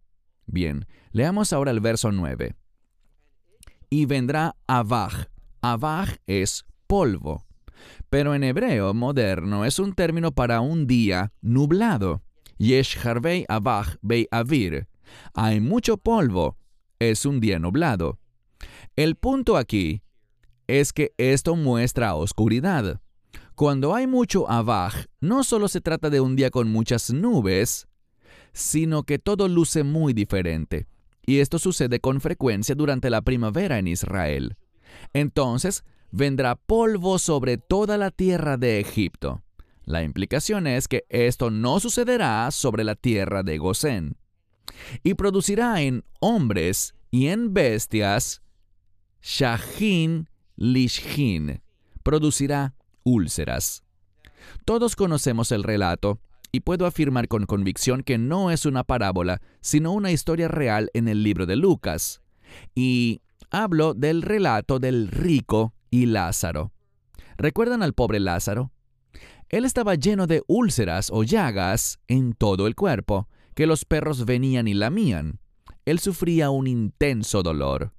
Bien, 0.48 0.88
leamos 1.12 1.54
ahora 1.54 1.72
el 1.72 1.80
verso 1.80 2.12
9. 2.12 2.56
Y 3.90 4.06
vendrá 4.06 4.56
Abaj. 4.68 5.28
Abaj 5.62 6.18
es 6.28 6.66
polvo. 6.88 7.46
Pero 8.10 8.36
en 8.36 8.44
hebreo 8.44 8.94
moderno 8.94 9.66
es 9.66 9.80
un 9.80 9.94
término 9.94 10.32
para 10.32 10.62
un 10.62 10.88
día 10.88 11.34
nublado. 11.42 12.22
Yesh 12.58 12.98
harvei 13.06 13.46
abaj 13.48 13.98
bei 14.02 14.28
avir. 14.32 14.88
Hay 15.34 15.60
mucho 15.60 15.98
polvo. 15.98 16.58
Es 17.00 17.26
un 17.26 17.40
día 17.40 17.60
nublado. 17.60 18.20
El 18.96 19.16
punto 19.16 19.58
aquí 19.58 20.02
es 20.68 20.94
que 20.94 21.14
esto 21.18 21.56
muestra 21.56 22.16
oscuridad. 22.16 23.02
Cuando 23.56 23.94
hay 23.94 24.08
mucho 24.08 24.50
abaj, 24.50 25.06
no 25.20 25.44
solo 25.44 25.68
se 25.68 25.82
trata 25.82 26.10
de 26.10 26.20
un 26.20 26.36
día 26.36 26.50
con 26.50 26.70
muchas 26.72 27.12
nubes, 27.12 27.88
sino 28.54 29.04
que 29.04 29.20
todo 29.20 29.48
luce 29.48 29.84
muy 29.84 30.14
diferente. 30.14 30.88
Y 31.26 31.40
esto 31.40 31.60
sucede 31.60 32.00
con 32.00 32.22
frecuencia 32.22 32.76
durante 32.76 33.10
la 33.10 33.22
primavera 33.22 33.80
en 33.80 33.88
Israel. 33.88 34.58
Entonces, 35.14 35.84
vendrá 36.12 36.56
polvo 36.56 37.20
sobre 37.20 37.58
toda 37.58 37.98
la 37.98 38.12
tierra 38.12 38.58
de 38.58 38.80
Egipto. 38.80 39.44
La 39.84 40.04
implicación 40.04 40.66
es 40.66 40.88
que 40.88 41.06
esto 41.10 41.52
no 41.52 41.80
sucederá 41.80 42.50
sobre 42.52 42.84
la 42.84 42.96
tierra 42.96 43.44
de 43.44 43.58
Gosén. 43.58 44.18
Y 45.04 45.14
producirá 45.14 45.82
en 45.82 46.04
hombres 46.20 46.96
y 47.12 47.28
en 47.28 47.54
bestias 47.54 48.42
Shahin 49.22 50.30
Lishhin 50.56 51.62
producirá 52.04 52.76
úlceras. 53.04 53.84
Todos 54.64 54.96
conocemos 54.96 55.52
el 55.52 55.64
relato 55.64 56.20
y 56.52 56.62
puedo 56.62 56.86
afirmar 56.86 57.28
con 57.28 57.46
convicción 57.46 58.04
que 58.04 58.18
no 58.18 58.52
es 58.52 58.66
una 58.66 58.84
parábola, 58.84 59.42
sino 59.62 59.92
una 59.92 60.12
historia 60.12 60.48
real 60.48 60.90
en 60.94 61.08
el 61.08 61.24
libro 61.24 61.46
de 61.46 61.56
Lucas. 61.56 62.22
Y 62.76 63.22
hablo 63.50 63.94
del 63.94 64.22
relato 64.22 64.80
del 64.80 65.10
rico 65.10 65.74
y 65.96 66.06
Lázaro. 66.08 66.74
¿Recuerdan 67.38 67.82
al 67.82 67.94
pobre 67.94 68.20
Lázaro? 68.20 68.74
Él 69.48 69.64
estaba 69.64 69.96
lleno 69.96 70.28
de 70.28 70.44
úlceras 70.48 71.10
o 71.10 71.24
llagas 71.24 72.00
en 72.10 72.34
todo 72.34 72.68
el 72.68 72.76
cuerpo, 72.76 73.30
que 73.54 73.66
los 73.66 73.86
perros 73.86 74.26
venían 74.26 74.68
y 74.68 74.74
lamían. 74.74 75.40
Él 75.86 76.00
sufría 76.00 76.50
un 76.50 76.68
intenso 76.68 77.44
dolor. 77.44 77.94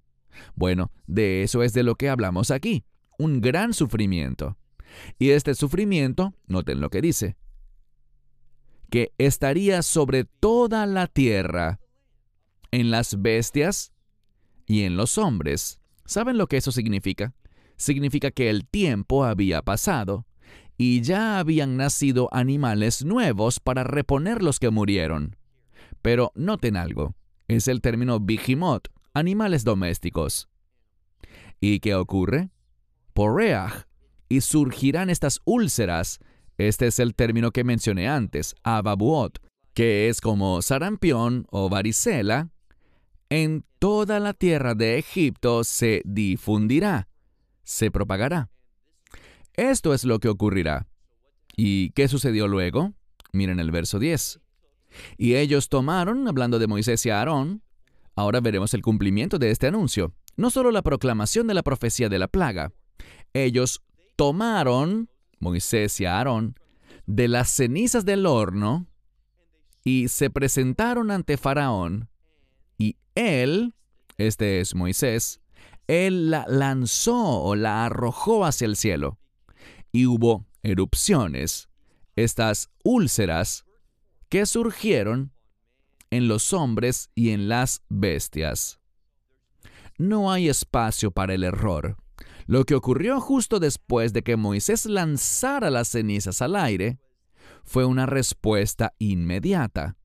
Bueno, 0.54 0.92
de 1.06 1.42
eso 1.42 1.62
es 1.62 1.72
de 1.72 1.85
lo 1.85 1.94
que 1.94 2.11
hablamos 2.11 2.50
aquí, 2.50 2.85
un 3.18 3.40
gran 3.40 3.72
sufrimiento. 3.72 4.59
Y 5.18 5.30
este 5.30 5.54
sufrimiento, 5.54 6.35
noten 6.46 6.82
lo 6.82 6.90
que 6.90 7.00
dice, 7.00 7.37
que 8.90 9.12
estaría 9.16 9.80
sobre 9.80 10.24
toda 10.24 10.85
la 10.85 11.06
tierra, 11.06 11.80
en 12.72 12.90
las 12.90 13.22
bestias 13.22 13.94
y 14.66 14.82
en 14.82 14.98
los 14.98 15.16
hombres. 15.16 15.80
¿Saben 16.04 16.37
lo 16.37 16.46
que 16.46 16.59
eso 16.59 16.72
significa? 16.72 17.32
Significa 17.76 18.30
que 18.30 18.50
el 18.50 18.66
tiempo 18.66 19.24
había 19.24 19.62
pasado 19.62 20.26
y 20.78 21.00
ya 21.02 21.38
habían 21.38 21.76
nacido 21.76 22.28
animales 22.32 23.04
nuevos 23.04 23.60
para 23.60 23.84
reponer 23.84 24.42
los 24.42 24.58
que 24.58 24.70
murieron. 24.70 25.36
Pero 26.02 26.32
noten 26.34 26.76
algo, 26.76 27.14
es 27.48 27.68
el 27.68 27.80
término 27.80 28.20
bigimot, 28.20 28.88
animales 29.14 29.64
domésticos. 29.64 30.48
¿Y 31.60 31.80
qué 31.80 31.94
ocurre? 31.94 32.50
Poreach, 33.14 33.86
y 34.28 34.42
surgirán 34.42 35.10
estas 35.10 35.40
úlceras. 35.44 36.18
Este 36.58 36.88
es 36.88 36.98
el 36.98 37.14
término 37.14 37.50
que 37.50 37.64
mencioné 37.64 38.08
antes, 38.08 38.54
ababuot, 38.62 39.38
que 39.72 40.08
es 40.08 40.20
como 40.20 40.62
sarampión 40.62 41.46
o 41.50 41.68
varicela. 41.68 42.50
En 43.28 43.64
toda 43.78 44.20
la 44.20 44.34
tierra 44.34 44.74
de 44.74 44.98
Egipto 44.98 45.64
se 45.64 46.02
difundirá, 46.04 47.08
se 47.66 47.90
propagará. 47.90 48.48
Esto 49.52 49.92
es 49.92 50.05
lo 50.05 50.20
que 50.20 50.29
ocurrirá. 50.29 50.87
¿Y 51.55 51.90
qué 51.90 52.09
sucedió 52.09 52.48
luego? 52.48 52.94
Miren 53.33 53.61
el 53.61 53.70
verso 53.70 53.98
10. 53.98 54.40
Y 55.18 55.35
ellos 55.35 55.68
tomaron, 55.68 56.26
hablando 56.29 56.59
de 56.59 56.66
Moisés 56.66 57.05
y 57.05 57.11
Aarón, 57.11 57.62
Ahora 58.16 58.40
veremos 58.40 58.72
el 58.72 58.81
cumplimiento 58.81 59.38
de 59.38 59.50
este 59.50 59.66
anuncio, 59.66 60.14
no 60.37 60.50
solo 60.50 60.70
la 60.70 60.81
proclamación 60.81 61.46
de 61.46 61.52
la 61.52 61.62
profecía 61.62 62.09
de 62.09 62.18
la 62.18 62.29
plaga. 62.29 62.72
Ellos 63.35 63.83
tomaron, 64.16 65.11
Moisés 65.38 66.00
y 66.00 66.07
Aarón, 66.07 66.59
de 67.05 67.29
las 67.29 67.50
cenizas 67.50 68.07
del 68.07 68.24
horno 68.24 68.87
y 69.85 70.09
se 70.09 70.31
presentaron 70.31 71.11
ante 71.11 71.37
Faraón, 71.37 72.09
y 72.79 72.96
él, 73.14 73.74
este 74.16 74.61
es 74.61 74.74
Moisés, 74.74 75.40
él 75.87 76.31
la 76.31 76.46
lanzó 76.49 77.42
o 77.42 77.55
la 77.55 77.85
arrojó 77.85 78.44
hacia 78.44 78.66
el 78.66 78.77
cielo, 78.77 79.18
y 79.92 80.07
hubo 80.07 80.46
erupciones, 80.62 81.68
estas 82.16 82.70
úlceras 82.83 83.64
que 84.29 84.46
surgieron 84.46 85.33
en 86.11 86.29
los 86.29 86.53
hombres 86.53 87.11
y 87.14 87.31
en 87.31 87.49
las 87.49 87.83
bestias. 87.88 88.81
No 89.99 90.33
hay 90.33 90.49
espacio 90.49 91.11
para 91.11 91.35
el 91.35 91.44
error. 91.44 91.96
Lo 92.46 92.64
que 92.64 92.75
ocurrió 92.75 93.20
justo 93.20 93.59
después 93.61 94.12
de 94.12 94.22
que 94.22 94.37
Moisés 94.37 94.87
lanzara 94.87 95.70
las 95.70 95.88
cenizas 95.88 96.42
al 96.42 96.55
aire 96.57 97.01
fue 97.64 97.85
una 97.85 98.07
respuesta 98.07 98.94
inmediata. 98.99 99.96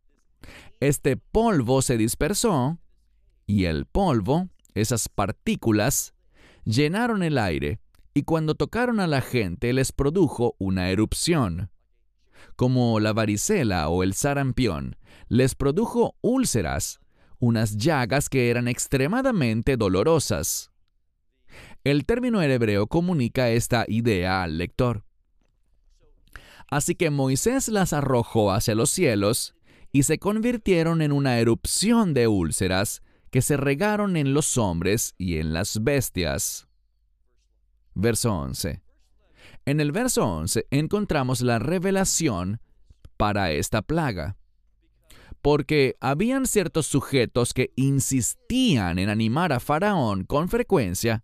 Este 0.79 1.17
polvo 1.17 1.81
se 1.81 1.97
dispersó 1.97 2.79
y 3.45 3.65
el 3.65 3.85
polvo, 3.85 4.49
esas 4.73 5.09
partículas, 5.09 6.13
llenaron 6.63 7.23
el 7.23 7.37
aire 7.37 7.79
y 8.13 8.23
cuando 8.23 8.55
tocaron 8.55 8.99
a 8.99 9.07
la 9.07 9.21
gente 9.21 9.73
les 9.73 9.91
produjo 9.91 10.55
una 10.59 10.89
erupción 10.89 11.71
como 12.55 12.99
la 12.99 13.13
varicela 13.13 13.89
o 13.89 14.03
el 14.03 14.13
sarampión, 14.13 14.95
les 15.29 15.55
produjo 15.55 16.15
úlceras, 16.21 16.99
unas 17.39 17.77
llagas 17.77 18.29
que 18.29 18.49
eran 18.49 18.67
extremadamente 18.67 19.77
dolorosas. 19.77 20.71
El 21.83 22.05
término 22.05 22.41
en 22.41 22.51
hebreo 22.51 22.87
comunica 22.87 23.49
esta 23.49 23.85
idea 23.87 24.43
al 24.43 24.57
lector. 24.57 25.03
Así 26.69 26.95
que 26.95 27.09
Moisés 27.09 27.67
las 27.67 27.93
arrojó 27.93 28.51
hacia 28.51 28.75
los 28.75 28.91
cielos 28.91 29.55
y 29.91 30.03
se 30.03 30.19
convirtieron 30.19 31.01
en 31.01 31.11
una 31.11 31.39
erupción 31.39 32.13
de 32.13 32.27
úlceras 32.27 33.01
que 33.31 33.41
se 33.41 33.57
regaron 33.57 34.17
en 34.17 34.33
los 34.33 34.57
hombres 34.57 35.15
y 35.17 35.37
en 35.37 35.53
las 35.53 35.83
bestias. 35.83 36.67
Verso 37.93 38.33
11. 38.33 38.81
En 39.65 39.79
el 39.79 39.91
verso 39.91 40.25
11 40.25 40.67
encontramos 40.69 41.41
la 41.41 41.57
revelación 41.57 42.59
para 43.17 43.51
esta 43.51 43.81
plaga. 43.81 44.37
Porque 45.41 45.95
habían 46.01 46.45
ciertos 46.45 46.85
sujetos 46.85 47.53
que 47.53 47.71
insistían 47.75 48.99
en 48.99 49.09
animar 49.09 49.53
a 49.53 49.59
Faraón 49.59 50.23
con 50.25 50.49
frecuencia 50.49 51.23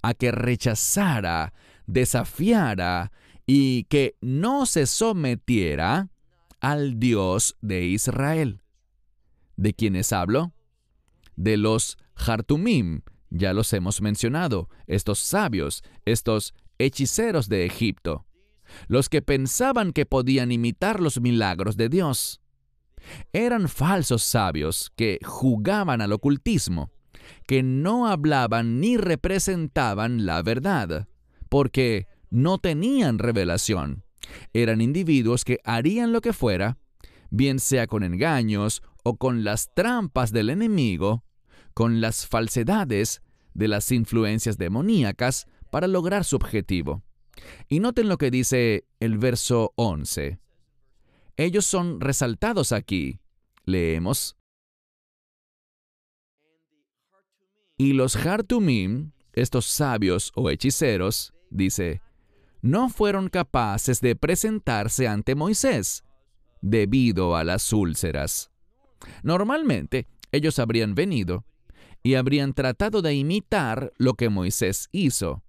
a 0.00 0.14
que 0.14 0.32
rechazara, 0.32 1.52
desafiara 1.86 3.12
y 3.46 3.84
que 3.84 4.16
no 4.20 4.66
se 4.66 4.86
sometiera 4.86 6.08
al 6.60 6.98
Dios 6.98 7.56
de 7.60 7.86
Israel. 7.86 8.62
¿De 9.56 9.74
quiénes 9.74 10.12
hablo? 10.12 10.52
De 11.38 11.56
los 11.56 11.96
Hartumim, 12.16 13.02
ya 13.30 13.52
los 13.52 13.72
hemos 13.72 14.02
mencionado, 14.02 14.68
estos 14.88 15.20
sabios, 15.20 15.84
estos 16.04 16.52
hechiceros 16.78 17.48
de 17.48 17.64
Egipto, 17.64 18.26
los 18.88 19.08
que 19.08 19.22
pensaban 19.22 19.92
que 19.92 20.04
podían 20.04 20.50
imitar 20.50 20.98
los 20.98 21.20
milagros 21.20 21.76
de 21.76 21.88
Dios. 21.88 22.40
Eran 23.32 23.68
falsos 23.68 24.24
sabios 24.24 24.90
que 24.96 25.20
jugaban 25.24 26.00
al 26.00 26.12
ocultismo, 26.12 26.90
que 27.46 27.62
no 27.62 28.08
hablaban 28.08 28.80
ni 28.80 28.96
representaban 28.96 30.26
la 30.26 30.42
verdad, 30.42 31.06
porque 31.48 32.08
no 32.30 32.58
tenían 32.58 33.20
revelación. 33.20 34.02
Eran 34.52 34.80
individuos 34.80 35.44
que 35.44 35.60
harían 35.62 36.12
lo 36.12 36.20
que 36.20 36.32
fuera, 36.32 36.78
bien 37.30 37.60
sea 37.60 37.86
con 37.86 38.02
engaños 38.02 38.82
o 39.04 39.18
con 39.18 39.44
las 39.44 39.72
trampas 39.72 40.32
del 40.32 40.50
enemigo, 40.50 41.22
con 41.78 42.00
las 42.00 42.26
falsedades 42.26 43.22
de 43.54 43.68
las 43.68 43.92
influencias 43.92 44.58
demoníacas 44.58 45.46
para 45.70 45.86
lograr 45.86 46.24
su 46.24 46.34
objetivo. 46.34 47.04
Y 47.68 47.78
noten 47.78 48.08
lo 48.08 48.18
que 48.18 48.32
dice 48.32 48.88
el 48.98 49.16
verso 49.16 49.74
11. 49.76 50.40
Ellos 51.36 51.64
son 51.64 52.00
resaltados 52.00 52.72
aquí. 52.72 53.20
Leemos. 53.64 54.36
Y 57.76 57.92
los 57.92 58.16
Hartumim, 58.16 59.12
estos 59.32 59.66
sabios 59.66 60.32
o 60.34 60.50
hechiceros, 60.50 61.32
dice, 61.48 62.02
no 62.60 62.88
fueron 62.88 63.28
capaces 63.28 64.00
de 64.00 64.16
presentarse 64.16 65.06
ante 65.06 65.36
Moisés 65.36 66.02
debido 66.60 67.36
a 67.36 67.44
las 67.44 67.72
úlceras. 67.72 68.50
Normalmente, 69.22 70.08
ellos 70.32 70.58
habrían 70.58 70.96
venido 70.96 71.44
y 72.02 72.14
habrían 72.14 72.54
tratado 72.54 73.02
de 73.02 73.14
imitar 73.14 73.92
lo 73.96 74.14
que 74.14 74.28
Moisés 74.28 74.88
hizo, 74.92 75.42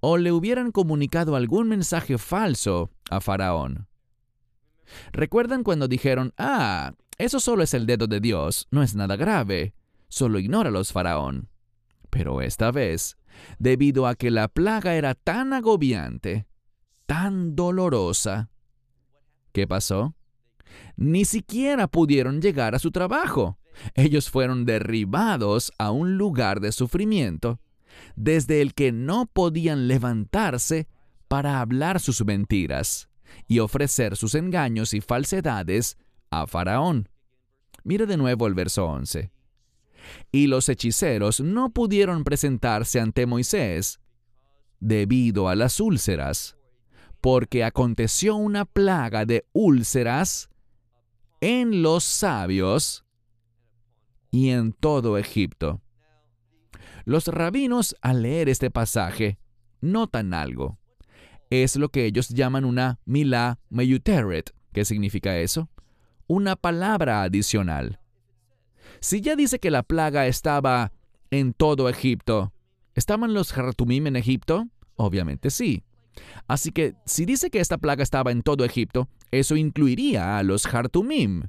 o 0.00 0.16
le 0.16 0.32
hubieran 0.32 0.72
comunicado 0.72 1.36
algún 1.36 1.68
mensaje 1.68 2.18
falso 2.18 2.90
a 3.10 3.20
Faraón. 3.20 3.88
¿Recuerdan 5.12 5.62
cuando 5.62 5.88
dijeron, 5.88 6.32
ah, 6.38 6.92
eso 7.18 7.40
solo 7.40 7.62
es 7.62 7.74
el 7.74 7.86
dedo 7.86 8.06
de 8.06 8.20
Dios, 8.20 8.68
no 8.70 8.82
es 8.82 8.94
nada 8.94 9.16
grave, 9.16 9.74
solo 10.08 10.38
ignóralos, 10.38 10.92
Faraón? 10.92 11.48
Pero 12.10 12.40
esta 12.40 12.70
vez, 12.70 13.16
debido 13.58 14.06
a 14.06 14.14
que 14.14 14.30
la 14.30 14.48
plaga 14.48 14.94
era 14.94 15.14
tan 15.14 15.52
agobiante, 15.52 16.46
tan 17.06 17.56
dolorosa, 17.56 18.50
¿qué 19.52 19.66
pasó? 19.66 20.14
Ni 20.96 21.24
siquiera 21.24 21.86
pudieron 21.88 22.40
llegar 22.40 22.74
a 22.74 22.78
su 22.78 22.90
trabajo. 22.90 23.58
Ellos 23.94 24.30
fueron 24.30 24.64
derribados 24.64 25.72
a 25.78 25.90
un 25.90 26.16
lugar 26.16 26.60
de 26.60 26.72
sufrimiento 26.72 27.60
desde 28.14 28.60
el 28.62 28.74
que 28.74 28.92
no 28.92 29.26
podían 29.26 29.88
levantarse 29.88 30.88
para 31.28 31.60
hablar 31.60 32.00
sus 32.00 32.24
mentiras 32.24 33.08
y 33.48 33.58
ofrecer 33.58 34.16
sus 34.16 34.34
engaños 34.34 34.94
y 34.94 35.00
falsedades 35.00 35.98
a 36.30 36.46
Faraón. 36.46 37.08
Mire 37.84 38.06
de 38.06 38.16
nuevo 38.16 38.46
el 38.46 38.54
verso 38.54 38.86
11. 38.86 39.30
Y 40.30 40.46
los 40.46 40.68
hechiceros 40.68 41.40
no 41.40 41.70
pudieron 41.70 42.24
presentarse 42.24 43.00
ante 43.00 43.26
Moisés 43.26 44.00
debido 44.78 45.48
a 45.48 45.56
las 45.56 45.80
úlceras, 45.80 46.56
porque 47.20 47.64
aconteció 47.64 48.36
una 48.36 48.64
plaga 48.64 49.24
de 49.24 49.46
úlceras 49.52 50.48
en 51.40 51.82
los 51.82 52.04
sabios 52.04 53.05
y 54.30 54.50
en 54.50 54.72
todo 54.72 55.18
Egipto. 55.18 55.80
Los 57.04 57.28
rabinos 57.28 57.96
al 58.00 58.22
leer 58.22 58.48
este 58.48 58.70
pasaje 58.70 59.38
notan 59.80 60.34
algo. 60.34 60.78
Es 61.50 61.76
lo 61.76 61.90
que 61.90 62.04
ellos 62.04 62.28
llaman 62.30 62.64
una 62.64 62.98
milá 63.04 63.60
meyuteret. 63.68 64.52
¿Qué 64.72 64.84
significa 64.84 65.38
eso? 65.38 65.68
Una 66.26 66.56
palabra 66.56 67.22
adicional. 67.22 68.00
Si 69.00 69.20
ya 69.20 69.36
dice 69.36 69.58
que 69.58 69.70
la 69.70 69.82
plaga 69.82 70.26
estaba 70.26 70.92
en 71.30 71.52
todo 71.52 71.88
Egipto, 71.88 72.52
¿estaban 72.94 73.34
los 73.34 73.56
Hartumim 73.56 74.06
en 74.08 74.16
Egipto? 74.16 74.68
Obviamente 74.96 75.50
sí. 75.50 75.84
Así 76.48 76.72
que 76.72 76.94
si 77.04 77.24
dice 77.24 77.50
que 77.50 77.60
esta 77.60 77.78
plaga 77.78 78.02
estaba 78.02 78.32
en 78.32 78.42
todo 78.42 78.64
Egipto, 78.64 79.08
eso 79.30 79.56
incluiría 79.56 80.38
a 80.38 80.42
los 80.42 80.66
Hartumim. 80.66 81.44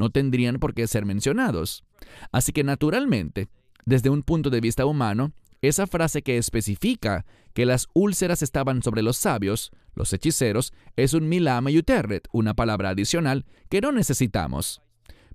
No 0.00 0.08
tendrían 0.08 0.58
por 0.58 0.72
qué 0.72 0.86
ser 0.86 1.04
mencionados. 1.04 1.84
Así 2.32 2.52
que 2.52 2.64
naturalmente, 2.64 3.48
desde 3.84 4.08
un 4.08 4.22
punto 4.22 4.48
de 4.48 4.62
vista 4.62 4.86
humano, 4.86 5.34
esa 5.60 5.86
frase 5.86 6.22
que 6.22 6.38
especifica 6.38 7.26
que 7.52 7.66
las 7.66 7.86
úlceras 7.92 8.40
estaban 8.40 8.82
sobre 8.82 9.02
los 9.02 9.18
sabios, 9.18 9.72
los 9.94 10.10
hechiceros, 10.14 10.72
es 10.96 11.12
un 11.12 11.28
milama 11.28 11.70
yuterret, 11.70 12.28
una 12.32 12.54
palabra 12.54 12.88
adicional 12.88 13.44
que 13.68 13.82
no 13.82 13.92
necesitamos. 13.92 14.80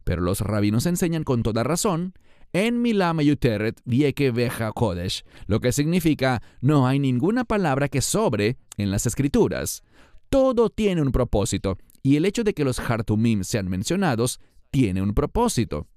Pero 0.04 0.24
los 0.24 0.42
rabinos 0.42 0.88
enseñan 0.88 1.24
con 1.24 1.44
toda 1.44 1.62
razón 1.62 2.16
en 2.52 2.82
milama 2.82 3.22
yuteret 3.22 3.80
vieke 3.86 4.32
veja 4.32 4.72
kodesh, 4.72 5.26
lo 5.46 5.60
que 5.60 5.74
significa 5.74 6.42
no 6.60 6.88
hay 6.88 6.98
ninguna 6.98 7.46
palabra 7.46 7.88
que 7.88 8.02
sobre 8.02 8.58
en 8.78 8.90
las 8.90 9.06
escrituras. 9.06 9.84
Todo 10.32 10.72
tiene 10.72 11.04
un 11.04 11.12
propósito, 11.12 11.78
y 12.02 12.18
el 12.18 12.26
hecho 12.26 12.44
de 12.44 12.54
que 12.54 12.64
los 12.64 12.80
hartumim 12.80 13.44
sean 13.44 13.68
mencionados 13.68 14.40
tiene 14.76 15.02
un 15.02 15.14
propósito 15.14 15.88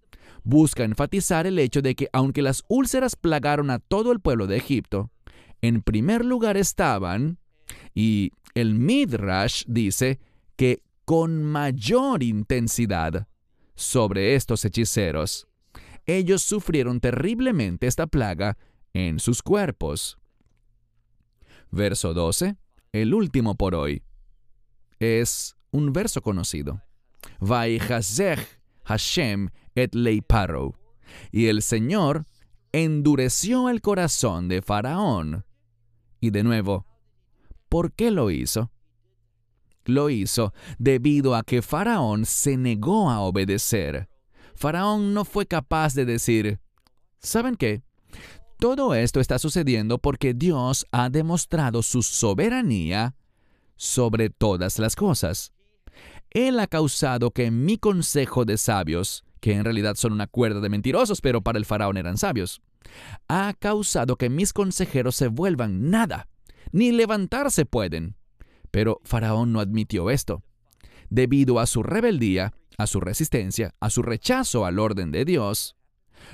busca 0.45 0.85
enfatizar 0.85 1.49
el 1.49 1.59
hecho 1.59 1.83
de 1.83 1.97
que 1.97 2.09
aunque 2.13 2.43
las 2.43 2.63
úlceras 2.69 3.17
plagaron 3.17 3.71
a 3.71 3.81
todo 3.81 4.13
el 4.13 4.21
pueblo 4.21 4.47
de 4.47 4.57
Egipto, 4.57 5.11
en 5.61 5.83
primer 5.83 6.25
lugar 6.25 6.57
estaban, 6.57 7.39
y 7.93 8.31
el 8.55 8.75
Midrash 8.75 9.65
dice 9.67 10.21
que 10.55 10.85
con 11.05 11.43
mayor 11.43 12.23
intensidad 12.23 13.27
sobre 13.75 14.37
estos 14.37 14.65
hechiceros. 14.65 15.49
Ellos 16.07 16.43
sufrieron 16.43 17.01
terriblemente 17.01 17.89
esta 17.89 18.07
plaga 18.07 18.57
en 18.95 19.19
sus 19.19 19.43
cuerpos. 19.43 20.19
Verso 21.73 22.15
12, 22.15 22.57
el 22.93 23.13
último 23.13 23.57
por 23.57 23.75
hoy, 23.75 24.05
es 25.01 25.57
un 25.73 25.93
verso 25.93 26.23
conocido. 26.23 26.81
Hashem 28.89 29.51
et 29.75 29.95
leiparo. 29.95 30.75
Y 31.31 31.47
el 31.47 31.63
Señor 31.63 32.25
endureció 32.73 33.69
el 33.69 33.81
corazón 33.81 34.49
de 34.49 34.63
Faraón. 34.63 35.45
Y 36.21 36.31
de 36.31 36.43
nuevo, 36.43 36.87
¿por 37.69 37.93
qué 37.93 38.11
lo 38.11 38.31
hizo? 38.31 38.71
Lo 39.85 40.11
hizo 40.11 40.53
debido 40.79 41.35
a 41.35 41.43
que 41.43 41.63
Faraón 41.63 42.27
se 42.27 42.57
negó 42.57 43.11
a 43.11 43.21
obedecer. 43.21 44.09
Faraón 44.55 45.15
no 45.15 45.25
fue 45.25 45.47
capaz 45.47 45.95
de 45.95 46.05
decir, 46.05 46.61
¿saben 47.21 47.57
qué? 47.57 47.83
Todo 48.59 48.95
esto 48.95 49.21
está 49.21 49.39
sucediendo 49.39 49.99
porque 49.99 50.35
Dios 50.35 50.85
ha 50.91 51.11
demostrado 51.11 51.83
su 51.83 52.03
soberanía 52.03 53.15
sobre 53.77 54.31
todas 54.31 54.79
las 54.79 54.97
cosas. 54.97 55.53
Él 56.31 56.61
ha 56.61 56.67
causado 56.67 57.31
que 57.31 57.51
mi 57.51 57.79
consejo 57.79 58.45
de 58.45 58.59
sabios, 58.59 59.25
que 59.41 59.55
en 59.55 59.65
realidad 59.65 59.97
son 59.97 60.13
una 60.13 60.27
cuerda 60.27 60.61
de 60.61 60.69
mentirosos, 60.69 61.21
pero 61.21 61.43
para 61.43 61.59
el 61.59 61.65
faraón 61.65 61.97
eran 61.97 62.19
sabios, 62.19 62.61
ha 63.29 63.55
causado 63.59 64.17
que 64.17 64.29
mis 64.29 64.53
consejeros 64.53 65.17
se 65.17 65.29
vuelvan 65.29 65.91
nada, 65.91 66.29
ni 66.73 66.93
levantarse 66.93 67.65
pueden. 67.65 68.17
Pero 68.71 69.01
Faraón 69.05 69.53
no 69.53 69.61
admitió 69.61 70.11
esto. 70.11 70.43
Debido 71.09 71.59
a 71.59 71.67
su 71.67 71.83
rebeldía, 71.83 72.53
a 72.77 72.87
su 72.87 73.01
resistencia, 73.01 73.75
a 73.81 73.91
su 73.91 74.03
rechazo 74.03 74.67
al 74.67 74.79
orden 74.79 75.11
de 75.11 75.25
Dios, 75.25 75.77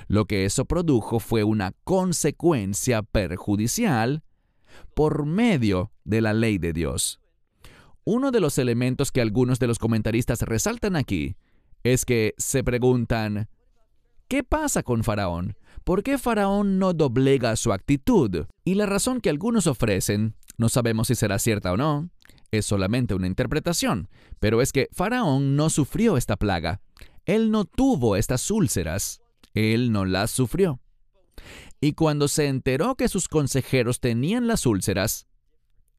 lo 0.07 0.25
que 0.25 0.45
eso 0.45 0.65
produjo 0.65 1.19
fue 1.19 1.43
una 1.43 1.73
consecuencia 1.83 3.01
perjudicial 3.03 4.23
por 4.93 5.25
medio 5.25 5.91
de 6.03 6.21
la 6.21 6.33
ley 6.33 6.57
de 6.57 6.73
Dios. 6.73 7.21
Uno 8.05 8.29
de 8.29 8.39
los 8.39 8.59
elementos 8.59 9.11
que 9.11 9.19
algunos 9.19 9.57
de 9.57 9.65
los 9.65 9.79
comentaristas 9.79 10.41
resaltan 10.43 10.95
aquí 10.95 11.35
es 11.83 12.05
que 12.05 12.35
se 12.37 12.63
preguntan, 12.63 13.49
¿qué 14.27 14.43
pasa 14.43 14.83
con 14.83 15.03
Faraón? 15.03 15.57
¿Por 15.83 16.03
qué 16.03 16.19
Faraón 16.19 16.77
no 16.77 16.93
doblega 16.93 17.55
su 17.55 17.73
actitud? 17.73 18.45
Y 18.63 18.75
la 18.75 18.85
razón 18.85 19.21
que 19.21 19.31
algunos 19.31 19.65
ofrecen, 19.65 20.35
no 20.57 20.69
sabemos 20.69 21.07
si 21.07 21.15
será 21.15 21.39
cierta 21.39 21.73
o 21.73 21.77
no, 21.77 22.11
es 22.51 22.67
solamente 22.67 23.15
una 23.15 23.25
interpretación, 23.25 24.07
pero 24.39 24.61
es 24.61 24.71
que 24.71 24.87
Faraón 24.91 25.55
no 25.55 25.71
sufrió 25.71 26.15
esta 26.15 26.37
plaga. 26.37 26.81
Él 27.25 27.49
no 27.49 27.65
tuvo 27.65 28.15
estas 28.15 28.51
úlceras. 28.51 29.19
Él 29.55 29.91
no 29.91 30.05
las 30.05 30.29
sufrió. 30.31 30.79
Y 31.81 31.93
cuando 31.93 32.27
se 32.27 32.47
enteró 32.47 32.95
que 32.95 33.07
sus 33.07 33.27
consejeros 33.27 33.99
tenían 33.99 34.47
las 34.47 34.65
úlceras, 34.65 35.27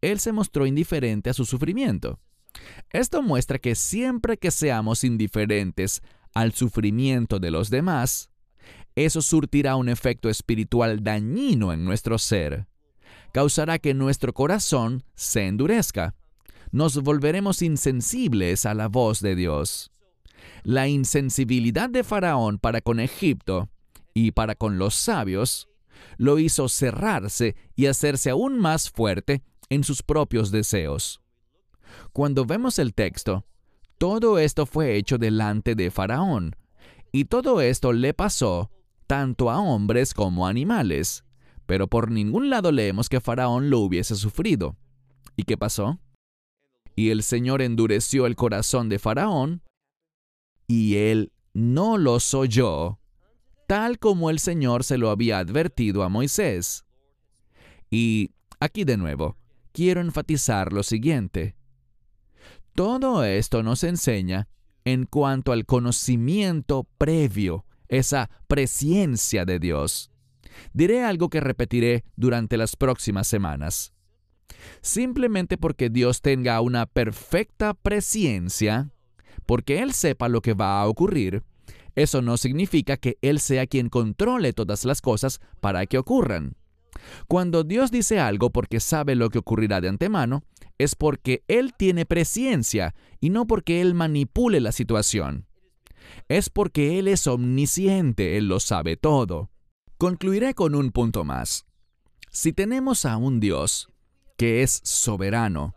él 0.01 0.19
se 0.21 0.33
mostró 0.33 0.67
indiferente 0.67 1.31
a 1.31 1.35
su 1.35 1.45
sufrimiento. 1.45 2.19
Esto 2.91 3.23
muestra 3.23 3.59
que 3.59 3.75
siempre 3.75 4.37
que 4.37 4.51
seamos 4.51 5.05
indiferentes 5.05 6.03
al 6.35 6.53
sufrimiento 6.53 7.39
de 7.39 7.51
los 7.51 7.71
demás, 7.71 8.31
eso 8.95 9.21
surtirá 9.21 9.77
un 9.77 9.89
efecto 9.89 10.29
espiritual 10.29 11.03
dañino 11.03 11.73
en 11.73 11.85
nuestro 11.85 12.19
ser. 12.19 12.67
Causará 13.33 13.79
que 13.79 13.93
nuestro 13.93 14.33
corazón 14.33 15.05
se 15.15 15.47
endurezca. 15.47 16.15
Nos 16.73 17.03
volveremos 17.03 17.63
insensibles 17.63 18.65
a 18.65 18.75
la 18.75 18.89
voz 18.89 19.21
de 19.21 19.37
Dios. 19.37 19.93
La 20.63 20.89
insensibilidad 20.89 21.91
de 21.91 22.05
Faraón 22.05 22.59
para 22.59 22.81
con 22.81 23.01
Egipto 23.01 23.69
y 24.15 24.33
para 24.33 24.55
con 24.55 24.79
los 24.79 24.95
sabios 24.95 25.69
lo 26.17 26.39
hizo 26.39 26.69
cerrarse 26.69 27.57
y 27.75 27.87
hacerse 27.87 28.31
aún 28.31 28.59
más 28.59 28.91
fuerte 28.91 29.43
en 29.71 29.85
sus 29.85 30.03
propios 30.03 30.51
deseos. 30.51 31.21
Cuando 32.13 32.45
vemos 32.45 32.79
el 32.79 32.95
texto, 32.95 33.45
todo 33.99 34.39
esto 34.39 34.67
fue 34.67 34.97
hecho 34.97 35.19
delante 35.19 35.75
de 35.75 35.91
Faraón, 35.91 36.57
y 37.13 37.27
todo 37.27 37.61
esto 37.61 37.93
le 37.93 38.13
pasó 38.13 38.71
tanto 39.07 39.51
a 39.51 39.61
hombres 39.61 40.13
como 40.13 40.47
a 40.47 40.51
animales, 40.51 41.25
pero 41.67 41.89
por 41.89 42.11
ningún 42.11 42.51
lado 42.51 42.73
leemos 42.73 43.09
que 43.09 43.21
Faraón 43.21 43.71
lo 43.71 43.81
hubiese 43.81 44.17
sufrido. 44.17 44.77
¿Y 45.37 45.45
qué 45.45 45.57
pasó? 45.57 45.99
Y 46.95 47.11
el 47.11 47.23
Señor 47.23 47.63
endureció 47.63 48.27
el 48.27 48.37
corazón 48.37 48.89
de 48.89 48.99
Faraón, 48.99 49.63
y 50.67 50.97
él 50.97 51.33
no 51.55 51.97
los 51.99 52.35
oyó, 52.35 52.99
tal 53.67 53.99
como 53.99 54.31
el 54.31 54.39
Señor 54.39 54.85
se 54.85 54.99
lo 54.99 55.11
había 55.11 55.39
advertido 55.39 56.03
a 56.03 56.09
Moisés. 56.09 56.85
Y 57.91 58.33
aquí 58.61 58.85
de 58.85 58.97
nuevo, 58.97 59.37
quiero 59.77 60.01
enfatizar 60.01 60.73
lo 60.73 60.83
siguiente. 60.83 61.55
Todo 62.75 63.25
esto 63.25 63.63
nos 63.63 63.85
enseña 63.85 64.49
en 64.87 65.05
cuanto 65.05 65.53
al 65.53 65.67
conocimiento 65.67 66.89
previo 66.97 67.67
esa 67.89 68.31
presencia 68.49 69.45
de 69.45 69.59
Dios. 69.59 70.11
Diré 70.73 71.05
algo 71.05 71.29
que 71.29 71.41
repetiré 71.41 72.05
durante 72.17 72.57
las 72.57 72.75
próximas 72.75 73.27
semanas. 73.27 73.93
Simplemente 74.81 75.59
porque 75.59 75.91
Dios 75.91 76.23
tenga 76.23 76.59
una 76.63 76.87
perfecta 76.87 77.75
presencia, 77.75 78.89
porque 79.45 79.83
Él 79.83 79.93
sepa 79.93 80.31
lo 80.31 80.41
que 80.41 80.55
va 80.55 80.81
a 80.81 80.89
ocurrir, 80.89 81.43
eso 81.97 82.23
no 82.23 82.39
significa 82.39 82.97
que 82.97 83.19
Él 83.21 83.41
sea 83.41 83.67
quien 83.67 83.91
controle 83.91 84.55
todas 84.55 84.87
las 84.87 85.03
cosas 85.03 85.39
para 85.61 85.85
que 85.85 85.99
ocurran. 85.99 86.57
Cuando 87.29 87.65
Dios 87.65 87.91
dice 87.91 88.21
algo 88.21 88.51
porque 88.51 88.81
sabe 88.81 89.15
lo 89.15 89.31
que 89.31 89.39
ocurrirá 89.39 89.81
de 89.81 89.89
antemano, 89.89 90.43
es 90.79 90.95
porque 90.95 91.45
Él 91.49 91.75
tiene 91.77 92.07
presencia 92.07 92.95
y 93.21 93.31
no 93.31 93.47
porque 93.47 93.81
Él 93.81 93.95
manipule 93.95 94.61
la 94.61 94.73
situación 94.73 95.47
es 96.29 96.51
porque 96.51 96.99
Él 96.99 97.09
es 97.09 97.27
omnisciente, 97.27 98.37
Él 98.37 98.49
lo 98.49 98.61
sabe 98.61 98.97
todo. 98.97 99.51
Concluiré 99.99 100.55
con 100.55 100.75
un 100.75 100.91
punto 100.91 101.25
más. 101.25 101.67
Si 102.31 102.53
tenemos 102.53 103.05
a 103.05 103.17
un 103.17 103.41
Dios 103.41 103.89
que 104.37 104.63
es 104.63 104.81
soberano, 104.85 105.75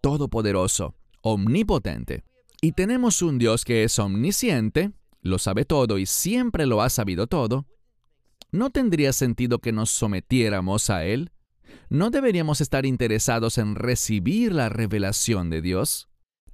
todopoderoso, 0.00 0.94
omnipotente, 1.22 2.24
y 2.60 2.72
tenemos 2.72 3.22
un 3.22 3.38
Dios 3.38 3.64
que 3.64 3.84
es 3.84 3.98
omnisciente, 3.98 4.92
lo 5.20 5.38
sabe 5.38 5.64
todo 5.64 5.98
y 5.98 6.06
siempre 6.06 6.66
lo 6.66 6.82
ha 6.82 6.90
sabido 6.90 7.26
todo, 7.26 7.66
¿no 8.52 8.70
tendría 8.70 9.12
sentido 9.12 9.58
que 9.58 9.72
nos 9.72 9.90
sometiéramos 9.90 10.90
a 10.90 11.04
Él? 11.04 11.32
¿No 11.88 12.10
deberíamos 12.10 12.60
estar 12.60 12.86
interesados 12.86 13.58
en 13.58 13.74
recibir 13.74 14.52
la 14.52 14.68
revelación 14.68 15.50
de 15.50 15.62
Dios? 15.62 16.08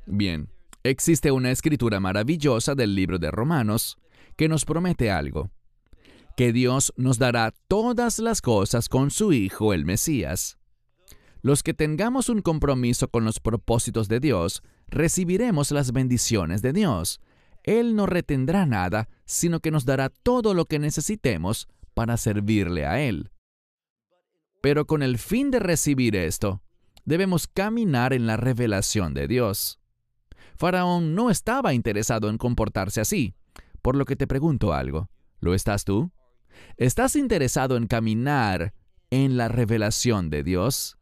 Bien, 0.06 0.48
Existe 0.84 1.32
una 1.32 1.50
escritura 1.50 1.98
maravillosa 1.98 2.74
del 2.74 2.94
libro 2.94 3.18
de 3.18 3.30
Romanos 3.30 3.98
que 4.36 4.48
nos 4.48 4.64
promete 4.64 5.10
algo, 5.10 5.50
que 6.36 6.52
Dios 6.52 6.94
nos 6.96 7.18
dará 7.18 7.52
todas 7.66 8.20
las 8.20 8.40
cosas 8.40 8.88
con 8.88 9.10
su 9.10 9.32
Hijo 9.32 9.74
el 9.74 9.84
Mesías. 9.84 10.56
Los 11.42 11.62
que 11.62 11.74
tengamos 11.74 12.28
un 12.28 12.42
compromiso 12.42 13.08
con 13.08 13.24
los 13.24 13.40
propósitos 13.40 14.08
de 14.08 14.20
Dios, 14.20 14.62
recibiremos 14.86 15.72
las 15.72 15.92
bendiciones 15.92 16.62
de 16.62 16.72
Dios. 16.72 17.20
Él 17.64 17.96
no 17.96 18.06
retendrá 18.06 18.64
nada, 18.64 19.08
sino 19.24 19.60
que 19.60 19.72
nos 19.72 19.84
dará 19.84 20.08
todo 20.08 20.54
lo 20.54 20.64
que 20.64 20.78
necesitemos 20.78 21.68
para 21.98 22.16
servirle 22.16 22.86
a 22.86 23.00
Él. 23.00 23.32
Pero 24.62 24.86
con 24.86 25.02
el 25.02 25.18
fin 25.18 25.50
de 25.50 25.58
recibir 25.58 26.14
esto, 26.14 26.62
debemos 27.04 27.48
caminar 27.48 28.12
en 28.12 28.24
la 28.24 28.36
revelación 28.36 29.14
de 29.14 29.26
Dios. 29.26 29.80
Faraón 30.54 31.16
no 31.16 31.28
estaba 31.28 31.74
interesado 31.74 32.30
en 32.30 32.38
comportarse 32.38 33.00
así, 33.00 33.34
por 33.82 33.96
lo 33.96 34.04
que 34.04 34.14
te 34.14 34.28
pregunto 34.28 34.72
algo. 34.72 35.10
¿Lo 35.40 35.54
estás 35.54 35.84
tú? 35.84 36.12
¿Estás 36.76 37.16
interesado 37.16 37.76
en 37.76 37.88
caminar 37.88 38.74
en 39.10 39.36
la 39.36 39.48
revelación 39.48 40.30
de 40.30 40.44
Dios? 40.44 40.98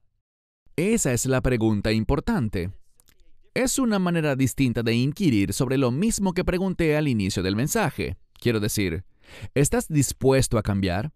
Esa 0.77 1.13
es 1.13 1.27
la 1.27 1.43
pregunta 1.43 1.93
importante. 1.93 2.71
Es 3.53 3.79
una 3.79 3.99
manera 3.99 4.35
distinta 4.35 4.83
de 4.83 4.95
inquirir 4.95 5.53
sobre 5.53 5.77
lo 5.77 5.91
mismo 5.91 6.33
que 6.33 6.43
pregunté 6.43 6.97
al 6.97 7.07
inicio 7.07 7.43
del 7.43 7.55
mensaje. 7.55 8.17
Quiero 8.41 8.61
decir, 8.61 9.05
¿estás 9.55 9.89
dispuesto 9.89 10.59
a 10.59 10.63
cambiar? 10.63 11.13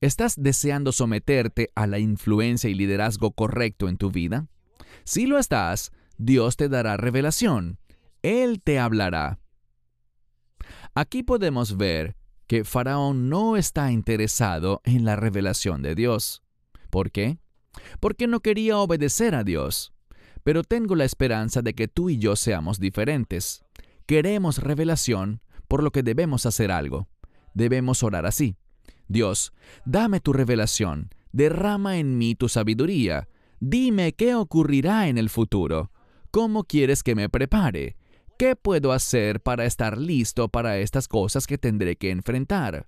¿Estás 0.00 0.34
deseando 0.36 0.92
someterte 0.92 1.70
a 1.74 1.86
la 1.86 1.98
influencia 1.98 2.70
y 2.70 2.74
liderazgo 2.74 3.32
correcto 3.32 3.88
en 3.88 3.96
tu 3.96 4.10
vida? 4.10 4.46
Si 5.04 5.26
lo 5.26 5.38
estás, 5.38 5.90
Dios 6.18 6.56
te 6.56 6.68
dará 6.68 6.96
revelación. 6.96 7.78
Él 8.22 8.60
te 8.62 8.78
hablará. 8.78 9.40
Aquí 10.94 11.22
podemos 11.22 11.76
ver 11.76 12.16
que 12.46 12.64
Faraón 12.64 13.28
no 13.28 13.56
está 13.56 13.92
interesado 13.92 14.80
en 14.84 15.04
la 15.04 15.16
revelación 15.16 15.82
de 15.82 15.94
Dios. 15.94 16.42
¿Por 16.90 17.10
qué? 17.10 17.38
Porque 18.00 18.26
no 18.26 18.40
quería 18.40 18.78
obedecer 18.78 19.34
a 19.34 19.44
Dios. 19.44 19.92
Pero 20.44 20.64
tengo 20.64 20.94
la 20.94 21.04
esperanza 21.04 21.60
de 21.62 21.74
que 21.74 21.88
tú 21.88 22.08
y 22.10 22.18
yo 22.18 22.36
seamos 22.36 22.80
diferentes. 22.80 23.62
Queremos 24.06 24.58
revelación, 24.58 25.42
por 25.68 25.82
lo 25.82 25.90
que 25.90 26.02
debemos 26.02 26.46
hacer 26.46 26.70
algo. 26.70 27.08
Debemos 27.54 28.02
orar 28.02 28.26
así. 28.26 28.56
Dios, 29.08 29.52
dame 29.84 30.20
tu 30.20 30.32
revelación, 30.32 31.10
derrama 31.32 31.98
en 31.98 32.18
mí 32.18 32.34
tu 32.34 32.48
sabiduría, 32.48 33.28
dime 33.58 34.12
qué 34.12 34.34
ocurrirá 34.34 35.08
en 35.08 35.18
el 35.18 35.30
futuro. 35.30 35.90
¿Cómo 36.30 36.64
quieres 36.64 37.02
que 37.02 37.14
me 37.14 37.28
prepare? 37.28 37.96
¿Qué 38.38 38.54
puedo 38.54 38.92
hacer 38.92 39.40
para 39.40 39.64
estar 39.64 39.98
listo 39.98 40.48
para 40.48 40.78
estas 40.78 41.08
cosas 41.08 41.46
que 41.46 41.58
tendré 41.58 41.96
que 41.96 42.10
enfrentar? 42.10 42.86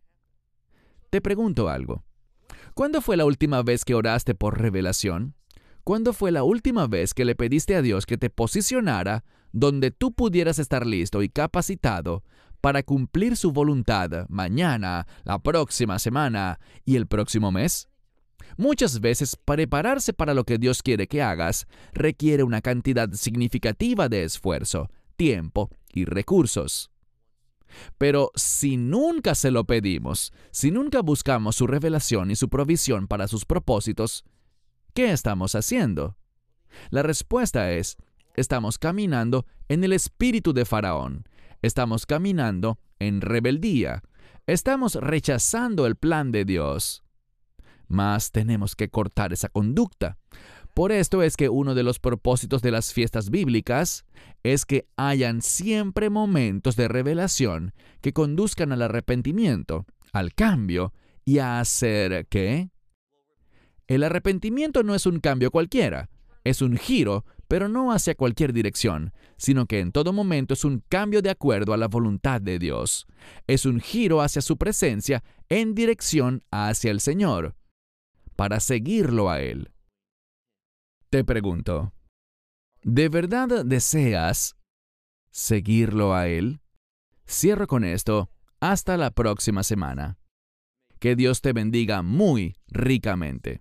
Te 1.09 1.21
pregunto 1.21 1.69
algo. 1.69 2.05
¿Cuándo 2.75 3.01
fue 3.01 3.17
la 3.17 3.25
última 3.25 3.63
vez 3.63 3.85
que 3.85 3.95
oraste 3.95 4.35
por 4.35 4.61
revelación? 4.61 5.35
¿Cuándo 5.83 6.13
fue 6.13 6.31
la 6.31 6.45
última 6.45 6.87
vez 6.87 7.15
que 7.15 7.25
le 7.25 7.35
pediste 7.35 7.75
a 7.75 7.83
Dios 7.83 8.07
que 8.07 8.19
te 8.19 8.31
posicionara 8.31 9.25
donde 9.53 9.91
tú 9.91 10.13
pudieras 10.13 10.59
estar 10.59 10.87
listo 10.87 11.23
y 11.23 11.29
capacitado 11.29 12.23
para 12.61 12.83
cumplir 12.83 13.37
su 13.37 13.53
voluntad 13.53 14.27
mañana, 14.29 15.07
la 15.25 15.39
próxima 15.39 15.99
semana 15.99 16.61
y 16.85 16.97
el 16.97 17.07
próximo 17.07 17.53
mes? 17.53 17.89
Muchas 18.57 19.01
veces 19.01 19.37
prepararse 19.37 20.13
para 20.13 20.35
lo 20.35 20.45
que 20.45 20.59
Dios 20.59 20.83
quiere 20.83 21.07
que 21.07 21.23
hagas 21.23 21.67
requiere 21.93 22.43
una 22.43 22.61
cantidad 22.61 23.11
significativa 23.13 24.09
de 24.09 24.25
esfuerzo, 24.25 24.91
tiempo 25.17 25.71
y 25.93 26.05
recursos. 26.05 26.91
Pero 27.99 28.31
si 28.35 28.77
nunca 28.77 29.35
se 29.35 29.51
lo 29.51 29.65
pedimos, 29.65 30.33
si 30.51 30.71
nunca 30.71 31.03
buscamos 31.03 31.57
su 31.57 31.67
revelación 31.67 32.31
y 32.31 32.37
su 32.37 32.49
provisión 32.49 33.07
para 33.07 33.29
sus 33.29 33.45
propósitos, 33.45 34.25
¿qué 34.95 35.13
estamos 35.13 35.55
haciendo? 35.55 36.17
La 36.91 37.03
respuesta 37.03 37.73
es, 37.73 37.97
estamos 38.35 38.79
caminando 38.79 39.47
en 39.69 39.85
el 39.85 39.93
espíritu 39.93 40.53
de 40.53 40.65
Faraón, 40.65 41.25
estamos 41.63 42.07
caminando 42.07 42.79
en 42.99 43.21
rebeldía, 43.21 44.03
estamos 44.47 44.95
rechazando 44.95 45.87
el 45.87 45.97
plan 45.97 46.33
de 46.33 46.45
Dios. 46.45 47.03
mas 47.89 48.31
tenemos 48.31 48.77
que 48.77 48.89
cortar 48.89 49.33
esa 49.33 49.49
conducta. 49.49 50.17
Por 50.75 50.93
esto 50.93 51.23
es 51.23 51.37
que 51.37 51.49
uno 51.49 51.75
de 51.75 51.83
los 51.83 51.99
propósitos 51.99 52.63
de 52.63 52.71
las 52.71 52.93
fiestas 52.93 53.31
bíblicas 53.31 54.05
es 54.45 54.65
que 54.65 54.87
hayan 54.97 55.43
siempre 55.43 56.09
momentos 56.09 56.77
de 56.77 56.87
revelación 56.87 57.75
que 58.01 58.13
conduzcan 58.13 58.71
al 58.71 58.83
arrepentimiento, 58.83 59.87
al 60.13 60.35
cambio 60.35 60.95
y 61.25 61.39
a 61.39 61.59
hacer 61.59 62.27
qué? 62.29 62.71
El 63.89 64.05
arrepentimiento 64.05 64.85
no 64.85 64.95
es 64.95 65.05
un 65.07 65.19
cambio 65.19 65.51
cualquiera, 65.51 66.09
es 66.45 66.63
un 66.63 66.77
giro, 66.77 67.25
pero 67.51 67.69
no 67.69 67.91
hacia 67.91 68.15
cualquier 68.15 68.53
dirección, 68.53 69.13
sino 69.37 69.67
que 69.67 69.81
en 69.81 69.91
todo 69.91 70.13
momento 70.13 70.55
es 70.55 70.65
un 70.65 70.85
cambio 70.89 71.21
de 71.21 71.31
acuerdo 71.31 71.75
a 71.75 71.77
la 71.77 71.89
voluntad 71.89 72.41
de 72.41 72.61
Dios. 72.61 73.09
Es 73.49 73.67
un 73.67 73.81
giro 73.81 74.21
hacia 74.21 74.41
su 74.41 74.57
presencia 74.57 75.25
en 75.49 75.75
dirección 75.75 76.45
hacia 76.53 76.93
el 76.93 77.01
Señor, 77.01 77.57
para 78.37 78.61
seguirlo 78.61 79.31
a 79.31 79.41
Él. 79.41 79.73
Te 81.11 81.25
pregunto, 81.25 81.93
¿de 82.85 83.09
verdad 83.09 83.65
deseas 83.65 84.55
seguirlo 85.33 86.15
a 86.15 86.29
Él? 86.29 86.61
Cierro 87.29 87.67
con 87.67 87.83
esto. 87.83 88.31
Hasta 88.61 88.97
la 88.97 89.11
próxima 89.11 89.65
semana. 89.65 90.21
Que 91.01 91.17
Dios 91.17 91.41
te 91.41 91.53
bendiga 91.53 92.03
muy 92.03 92.55
ricamente. 92.69 93.61